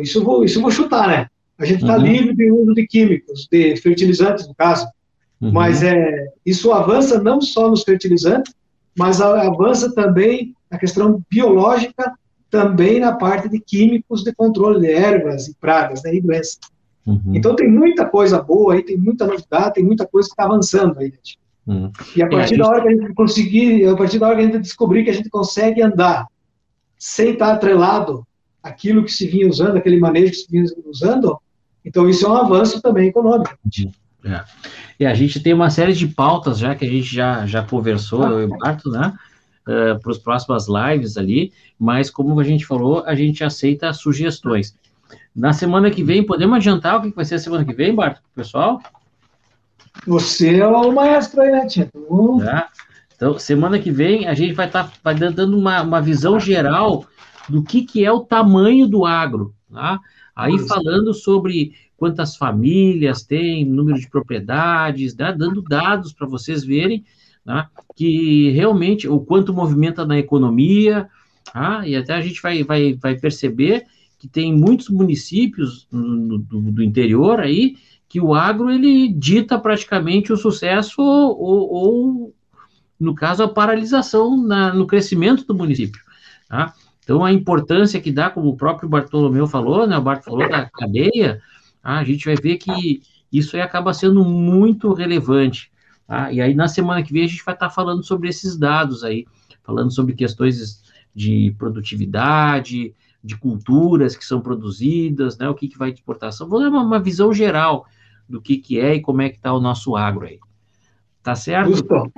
isso 0.00 0.22
vou, 0.22 0.44
isso 0.44 0.60
vou 0.60 0.70
chutar, 0.70 1.08
né? 1.08 1.28
A 1.58 1.64
gente 1.64 1.82
está 1.82 1.96
uhum. 1.96 2.02
livre 2.02 2.34
de 2.34 2.52
uso 2.52 2.74
de 2.74 2.86
químicos, 2.86 3.48
de 3.50 3.76
fertilizantes 3.76 4.46
no 4.46 4.54
caso, 4.54 4.86
uhum. 5.40 5.52
mas 5.52 5.82
é, 5.82 6.28
isso 6.46 6.72
avança 6.72 7.20
não 7.20 7.40
só 7.40 7.68
nos 7.68 7.82
fertilizantes, 7.82 8.54
mas 8.96 9.20
avança 9.20 9.92
também 9.92 10.54
na 10.70 10.78
questão 10.78 11.22
biológica, 11.30 12.12
também 12.50 13.00
na 13.00 13.12
parte 13.12 13.48
de 13.48 13.60
químicos 13.60 14.22
de 14.22 14.32
controle 14.32 14.80
de 14.80 14.92
ervas 14.92 15.48
e 15.48 15.54
pragas 15.54 16.02
né, 16.02 16.14
e 16.14 16.20
doenças. 16.20 16.58
Uhum. 17.06 17.34
Então 17.34 17.56
tem 17.56 17.70
muita 17.70 18.04
coisa 18.04 18.40
boa 18.40 18.74
aí, 18.74 18.82
tem 18.82 18.96
muita 18.96 19.26
novidade, 19.26 19.74
tem 19.74 19.84
muita 19.84 20.06
coisa 20.06 20.28
que 20.28 20.32
está 20.32 20.44
avançando 20.44 20.98
aí, 20.98 21.06
gente. 21.06 21.38
Uhum. 21.66 21.90
E 22.16 22.22
a 22.22 22.26
é, 22.26 22.28
partir 22.28 22.54
é, 22.54 22.58
da 22.58 22.68
hora 22.68 22.82
que 22.82 22.88
a 22.88 22.90
gente 22.90 23.14
conseguir, 23.14 23.86
a 23.86 23.96
partir 23.96 24.18
da 24.18 24.26
hora 24.26 24.36
que 24.36 24.42
a 24.42 24.46
gente 24.46 24.58
descobrir 24.58 25.04
que 25.04 25.10
a 25.10 25.14
gente 25.14 25.28
consegue 25.28 25.82
andar 25.82 26.26
sem 26.98 27.32
estar 27.32 27.52
atrelado 27.52 28.26
aquilo 28.62 29.04
que 29.04 29.12
se 29.12 29.26
vinha 29.26 29.48
usando, 29.48 29.76
aquele 29.76 30.00
manejo 30.00 30.32
que 30.32 30.38
se 30.38 30.50
vinha 30.50 30.64
usando, 30.86 31.38
então 31.84 32.08
isso 32.08 32.26
é 32.26 32.28
um 32.28 32.36
avanço 32.36 32.82
também 32.82 33.08
econômico. 33.08 33.56
É. 34.24 34.44
E 34.98 35.06
a 35.06 35.14
gente 35.14 35.40
tem 35.40 35.54
uma 35.54 35.70
série 35.70 35.92
de 35.92 36.08
pautas 36.08 36.58
já 36.58 36.74
que 36.74 36.84
a 36.84 36.88
gente 36.88 37.14
já, 37.14 37.46
já 37.46 37.62
conversou, 37.62 38.24
ah, 38.24 38.30
eu 38.30 38.42
e 38.42 38.44
o 38.46 38.48
Barto, 38.48 38.90
né? 38.90 39.14
Uh, 39.68 40.00
para 40.00 40.12
as 40.12 40.18
próximas 40.18 40.66
lives 40.66 41.16
ali, 41.16 41.52
mas 41.78 42.10
como 42.10 42.40
a 42.40 42.44
gente 42.44 42.64
falou, 42.64 43.04
a 43.04 43.14
gente 43.14 43.44
aceita 43.44 43.92
sugestões. 43.92 44.74
Na 45.36 45.52
semana 45.52 45.90
que 45.90 46.02
vem, 46.02 46.24
podemos 46.24 46.56
adiantar 46.56 46.98
o 46.98 47.02
que 47.02 47.14
vai 47.14 47.24
ser 47.24 47.36
a 47.36 47.38
semana 47.38 47.64
que 47.64 47.74
vem, 47.74 47.94
Barto, 47.94 48.20
pessoal? 48.34 48.80
Você 50.06 50.58
é 50.58 50.66
o 50.66 50.92
maestro 50.92 51.42
aí, 51.42 51.52
né, 51.52 51.66
Tito? 51.66 52.42
É. 52.42 52.66
Então, 53.14 53.38
semana 53.38 53.78
que 53.78 53.90
vem, 53.90 54.26
a 54.26 54.34
gente 54.34 54.54
vai 54.54 54.66
estar 54.66 54.84
tá, 54.84 54.92
vai 55.02 55.14
dando 55.14 55.56
uma, 55.56 55.82
uma 55.82 56.00
visão 56.00 56.38
geral 56.38 57.06
do 57.48 57.62
que, 57.62 57.82
que 57.82 58.04
é 58.04 58.12
o 58.12 58.20
tamanho 58.20 58.86
do 58.86 59.04
agro, 59.04 59.54
tá? 59.72 59.98
Aí 60.36 60.56
falando 60.68 61.12
sobre 61.12 61.72
quantas 61.96 62.36
famílias 62.36 63.24
tem, 63.24 63.64
número 63.64 63.98
de 63.98 64.08
propriedades, 64.08 65.16
né? 65.16 65.34
dando 65.36 65.60
dados 65.60 66.12
para 66.12 66.28
vocês 66.28 66.64
verem 66.64 67.04
né, 67.48 67.66
que 67.96 68.50
realmente 68.50 69.08
o 69.08 69.18
quanto 69.18 69.54
movimenta 69.54 70.04
na 70.04 70.18
economia, 70.18 71.08
tá, 71.50 71.82
e 71.88 71.96
até 71.96 72.12
a 72.12 72.20
gente 72.20 72.42
vai, 72.42 72.62
vai, 72.62 72.92
vai 72.92 73.16
perceber 73.18 73.86
que 74.18 74.28
tem 74.28 74.54
muitos 74.54 74.90
municípios 74.90 75.88
do, 75.90 76.38
do, 76.38 76.60
do 76.72 76.82
interior 76.82 77.40
aí 77.40 77.76
que 78.06 78.20
o 78.20 78.34
agro 78.34 78.70
ele 78.70 79.08
dita 79.08 79.58
praticamente 79.58 80.32
o 80.32 80.36
sucesso 80.36 81.00
ou, 81.00 81.72
ou 81.72 82.34
no 83.00 83.14
caso 83.14 83.42
a 83.42 83.48
paralisação 83.48 84.36
na, 84.36 84.74
no 84.74 84.86
crescimento 84.86 85.46
do 85.46 85.54
município. 85.54 86.02
Tá? 86.48 86.74
Então, 87.02 87.24
a 87.24 87.32
importância 87.32 88.00
que 88.00 88.12
dá, 88.12 88.28
como 88.28 88.48
o 88.48 88.56
próprio 88.56 88.88
Bartolomeu 88.88 89.46
falou, 89.46 89.86
né, 89.86 89.96
o 89.96 90.02
Bart 90.02 90.22
falou 90.22 90.46
da 90.48 90.68
cadeia, 90.68 91.40
tá? 91.82 91.98
a 91.98 92.04
gente 92.04 92.26
vai 92.26 92.36
ver 92.36 92.58
que 92.58 93.00
isso 93.32 93.58
acaba 93.58 93.94
sendo 93.94 94.22
muito 94.24 94.92
relevante. 94.92 95.70
Tá? 96.08 96.32
E 96.32 96.40
aí, 96.40 96.54
na 96.54 96.66
semana 96.66 97.02
que 97.02 97.12
vem, 97.12 97.24
a 97.24 97.28
gente 97.28 97.44
vai 97.44 97.54
estar 97.54 97.68
falando 97.68 98.02
sobre 98.02 98.30
esses 98.30 98.56
dados 98.56 99.04
aí, 99.04 99.26
falando 99.62 99.94
sobre 99.94 100.14
questões 100.14 100.82
de 101.14 101.54
produtividade, 101.58 102.94
de 103.22 103.36
culturas 103.36 104.16
que 104.16 104.24
são 104.24 104.40
produzidas, 104.40 105.36
né, 105.36 105.46
o 105.50 105.54
que, 105.54 105.68
que 105.68 105.76
vai 105.76 105.92
de 105.92 105.98
exportação. 105.98 106.48
Vou 106.48 106.60
dar 106.60 106.70
uma, 106.70 106.82
uma 106.82 106.98
visão 106.98 107.30
geral 107.30 107.86
do 108.26 108.40
que, 108.40 108.56
que 108.56 108.80
é 108.80 108.94
e 108.94 109.02
como 109.02 109.20
é 109.20 109.28
que 109.28 109.36
está 109.36 109.52
o 109.52 109.60
nosso 109.60 109.94
agro 109.96 110.24
aí. 110.24 110.38
Tá 111.22 111.34
certo? 111.34 111.72
Justo. 111.72 112.10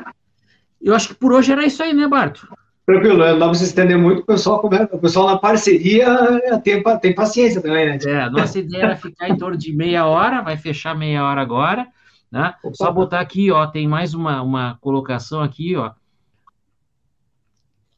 Eu 0.81 0.94
acho 0.94 1.09
que 1.09 1.14
por 1.14 1.33
hoje 1.33 1.50
era 1.50 1.66
isso 1.66 1.83
aí, 1.83 1.92
né, 1.92 2.07
Barto? 2.07 2.46
Tranquilo, 2.87 3.18
não 3.18 3.38
vamos 3.38 3.59
se 3.59 3.64
estender 3.64 3.98
muito, 3.98 4.22
o 4.22 4.24
pessoal, 4.24 4.64
o 4.92 4.98
pessoal 4.98 5.26
na 5.26 5.38
parceria 5.38 6.61
tem, 6.62 6.83
tem 7.00 7.14
paciência 7.14 7.61
também, 7.61 7.87
né? 7.87 7.98
É, 8.05 8.22
a 8.22 8.31
nossa 8.31 8.59
ideia 8.59 8.85
era 8.85 8.96
ficar 8.96 9.29
em 9.29 9.37
torno 9.37 9.57
de 9.57 9.72
meia 9.72 10.07
hora, 10.07 10.42
vai 10.42 10.57
fechar 10.57 10.96
meia 10.96 11.24
hora 11.24 11.40
agora, 11.40 11.87
né? 12.31 12.55
Opa. 12.62 12.75
Só 12.75 12.93
botar 12.93 13.21
aqui, 13.21 13.51
ó, 13.51 13.66
tem 13.66 13.88
mais 13.88 14.14
uma, 14.14 14.40
uma 14.43 14.79
colocação 14.81 15.40
aqui, 15.40 15.77
ó. 15.77 15.93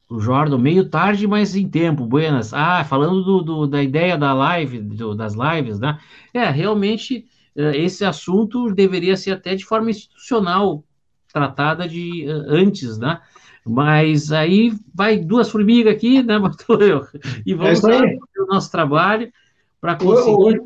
O 0.08 0.20
Jordan, 0.20 0.58
meio 0.58 0.88
tarde, 0.88 1.26
mas 1.26 1.56
em 1.56 1.68
tempo, 1.68 2.06
buenas. 2.06 2.52
Ah, 2.52 2.84
falando 2.84 3.22
do, 3.22 3.42
do 3.42 3.66
da 3.66 3.82
ideia 3.82 4.16
da 4.16 4.34
live, 4.34 4.78
do, 4.80 5.14
das 5.14 5.34
lives, 5.34 5.78
né? 5.78 5.98
É, 6.34 6.50
realmente, 6.50 7.26
eh, 7.56 7.78
esse 7.78 8.04
assunto 8.04 8.72
deveria 8.74 9.16
ser 9.16 9.32
até 9.32 9.54
de 9.54 9.64
forma 9.64 9.90
institucional 9.90 10.84
tratada 11.32 11.88
de 11.88 12.26
eh, 12.28 12.44
antes, 12.48 12.98
né? 12.98 13.22
Mas 13.64 14.32
aí 14.32 14.74
vai 14.94 15.16
duas 15.18 15.48
formigas 15.48 15.94
aqui, 15.94 16.22
né, 16.22 16.36
Bartolomeu? 16.40 17.06
E 17.46 17.54
vamos 17.54 17.82
é 17.84 17.92
fazer 17.92 18.18
o 18.38 18.46
nosso 18.46 18.70
trabalho 18.70 19.32
para 19.80 19.96
conseguir. 19.96 20.30
Hoje, 20.30 20.60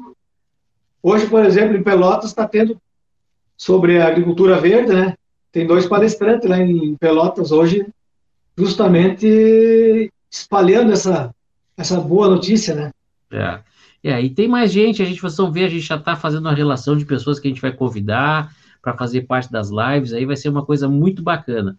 hoje, 1.03 1.27
por 1.29 1.45
exemplo, 1.45 1.77
em 1.77 1.85
Pelotas 1.85 2.31
está 2.31 2.49
tendo 2.49 2.81
sobre 3.57 4.01
a 4.01 4.09
agricultura 4.09 4.61
verde, 4.61 4.93
né? 4.93 5.15
Tem 5.51 5.67
dois 5.67 5.87
palestrantes 5.87 6.49
lá 6.49 6.59
em 6.59 6.95
Pelotas 6.97 7.51
hoje, 7.51 7.87
justamente 8.57 10.11
espalhando 10.31 10.93
essa, 10.93 11.35
essa 11.77 12.01
boa 12.01 12.29
notícia, 12.29 12.75
né? 12.75 12.91
É. 13.31 13.61
É, 14.05 14.23
e 14.23 14.31
tem 14.31 14.47
mais 14.47 14.71
gente, 14.71 15.03
a 15.03 15.05
gente, 15.05 15.21
vocês 15.21 15.37
vão 15.37 15.51
ver, 15.51 15.65
a 15.65 15.69
gente 15.69 15.83
já 15.83 15.97
está 15.97 16.15
fazendo 16.15 16.43
uma 16.47 16.55
relação 16.55 16.97
de 16.97 17.05
pessoas 17.05 17.41
que 17.41 17.49
a 17.49 17.51
gente 17.51 17.61
vai 17.61 17.73
convidar 17.73 18.55
para 18.81 18.97
fazer 18.97 19.23
parte 19.23 19.51
das 19.51 19.69
lives, 19.69 20.13
aí 20.13 20.25
vai 20.25 20.37
ser 20.37 20.49
uma 20.49 20.65
coisa 20.65 20.89
muito 20.89 21.23
bacana. 21.23 21.77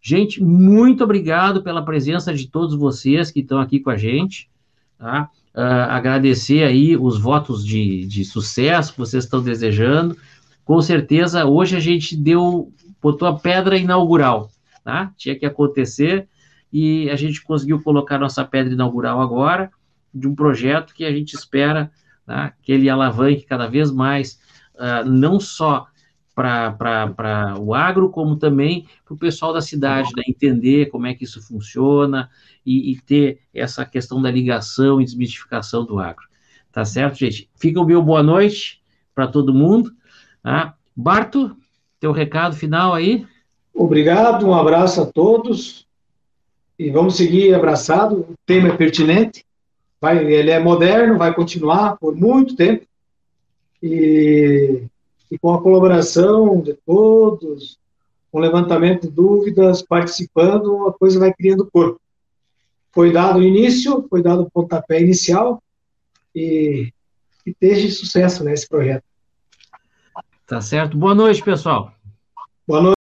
Gente, 0.00 0.42
muito 0.42 1.04
obrigado 1.04 1.62
pela 1.62 1.84
presença 1.84 2.32
de 2.32 2.48
todos 2.48 2.74
vocês 2.74 3.30
que 3.30 3.40
estão 3.40 3.60
aqui 3.60 3.78
com 3.78 3.90
a 3.90 3.96
gente, 3.96 4.48
tá? 4.98 5.28
Uh, 5.54 5.90
agradecer 5.90 6.62
aí 6.62 6.96
os 6.96 7.18
votos 7.18 7.66
de, 7.66 8.06
de 8.06 8.24
sucesso 8.24 8.92
que 8.92 8.98
vocês 8.98 9.24
estão 9.24 9.42
desejando. 9.42 10.16
Com 10.64 10.80
certeza, 10.80 11.44
hoje 11.44 11.76
a 11.76 11.80
gente 11.80 12.16
deu, 12.16 12.72
botou 13.00 13.26
a 13.26 13.38
pedra 13.38 13.76
inaugural, 13.76 14.50
tá? 14.84 15.12
Tinha 15.16 15.36
que 15.36 15.46
acontecer 15.46 16.28
e 16.72 17.10
a 17.10 17.16
gente 17.16 17.42
conseguiu 17.42 17.82
colocar 17.82 18.18
nossa 18.18 18.44
pedra 18.44 18.72
inaugural 18.72 19.20
agora 19.20 19.70
de 20.14 20.28
um 20.28 20.34
projeto 20.34 20.94
que 20.94 21.04
a 21.04 21.12
gente 21.12 21.34
espera 21.34 21.90
tá? 22.26 22.52
que 22.62 22.72
ele 22.72 22.88
alavanque 22.88 23.42
cada 23.42 23.66
vez 23.66 23.90
mais, 23.90 24.40
uh, 24.74 25.08
não 25.08 25.40
só 25.40 25.86
para 26.32 27.56
o 27.60 27.74
agro, 27.74 28.08
como 28.08 28.36
também 28.36 28.86
para 29.04 29.14
o 29.14 29.18
pessoal 29.18 29.52
da 29.52 29.60
cidade, 29.60 30.10
né, 30.16 30.22
entender 30.26 30.86
como 30.86 31.06
é 31.06 31.14
que 31.14 31.24
isso 31.24 31.42
funciona 31.42 32.30
e, 32.64 32.92
e, 32.92 33.00
ter 33.00 33.40
essa 33.52 33.84
questão 33.84 34.22
da 34.22 34.30
ligação 34.30 35.00
e 35.00 35.04
desmistificação 35.04 35.84
do 35.84 35.98
agro. 35.98 36.24
Tá 36.72 36.84
certo, 36.84 37.18
gente? 37.18 37.50
Fica 37.56 37.80
o 37.80 37.84
meu 37.84 38.00
boa 38.02 38.22
noite 38.22 38.80
para 39.14 39.26
todo 39.26 39.52
mundo. 39.52 39.92
Tá? 40.42 40.74
Barto, 40.94 41.56
teu 41.98 42.12
recado 42.12 42.56
final 42.56 42.94
aí. 42.94 43.26
Obrigado, 43.74 44.46
um 44.46 44.54
abraço 44.54 45.02
a 45.02 45.06
todos 45.06 45.86
e 46.78 46.90
vamos 46.90 47.16
seguir 47.16 47.54
abraçado. 47.54 48.20
O 48.20 48.34
tema 48.46 48.68
é 48.68 48.76
pertinente, 48.76 49.44
vai, 50.00 50.24
ele 50.24 50.50
é 50.50 50.58
moderno, 50.58 51.18
vai 51.18 51.34
continuar 51.34 51.96
por 51.98 52.14
muito 52.16 52.56
tempo. 52.56 52.84
E 53.82 54.84
e 55.30 55.38
com 55.38 55.54
a 55.54 55.62
colaboração 55.62 56.60
de 56.60 56.74
todos, 56.74 57.78
com 58.32 58.40
levantamento 58.40 59.02
de 59.02 59.14
dúvidas, 59.14 59.80
participando, 59.80 60.88
a 60.88 60.92
coisa 60.92 61.20
vai 61.20 61.32
criando 61.32 61.70
corpo. 61.70 62.00
Foi 62.92 63.12
dado 63.12 63.38
o 63.38 63.42
início, 63.42 64.04
foi 64.10 64.22
dado 64.22 64.42
o 64.42 64.50
pontapé 64.50 65.00
inicial 65.00 65.62
e 66.34 66.92
que 67.44 67.50
esteja 67.50 67.90
sucesso 67.90 68.42
nesse 68.42 68.68
projeto. 68.68 69.04
Tá 70.50 70.60
certo. 70.60 70.98
Boa 70.98 71.14
noite, 71.14 71.44
pessoal. 71.44 71.92
Boa 72.66 72.82
noite. 72.82 72.99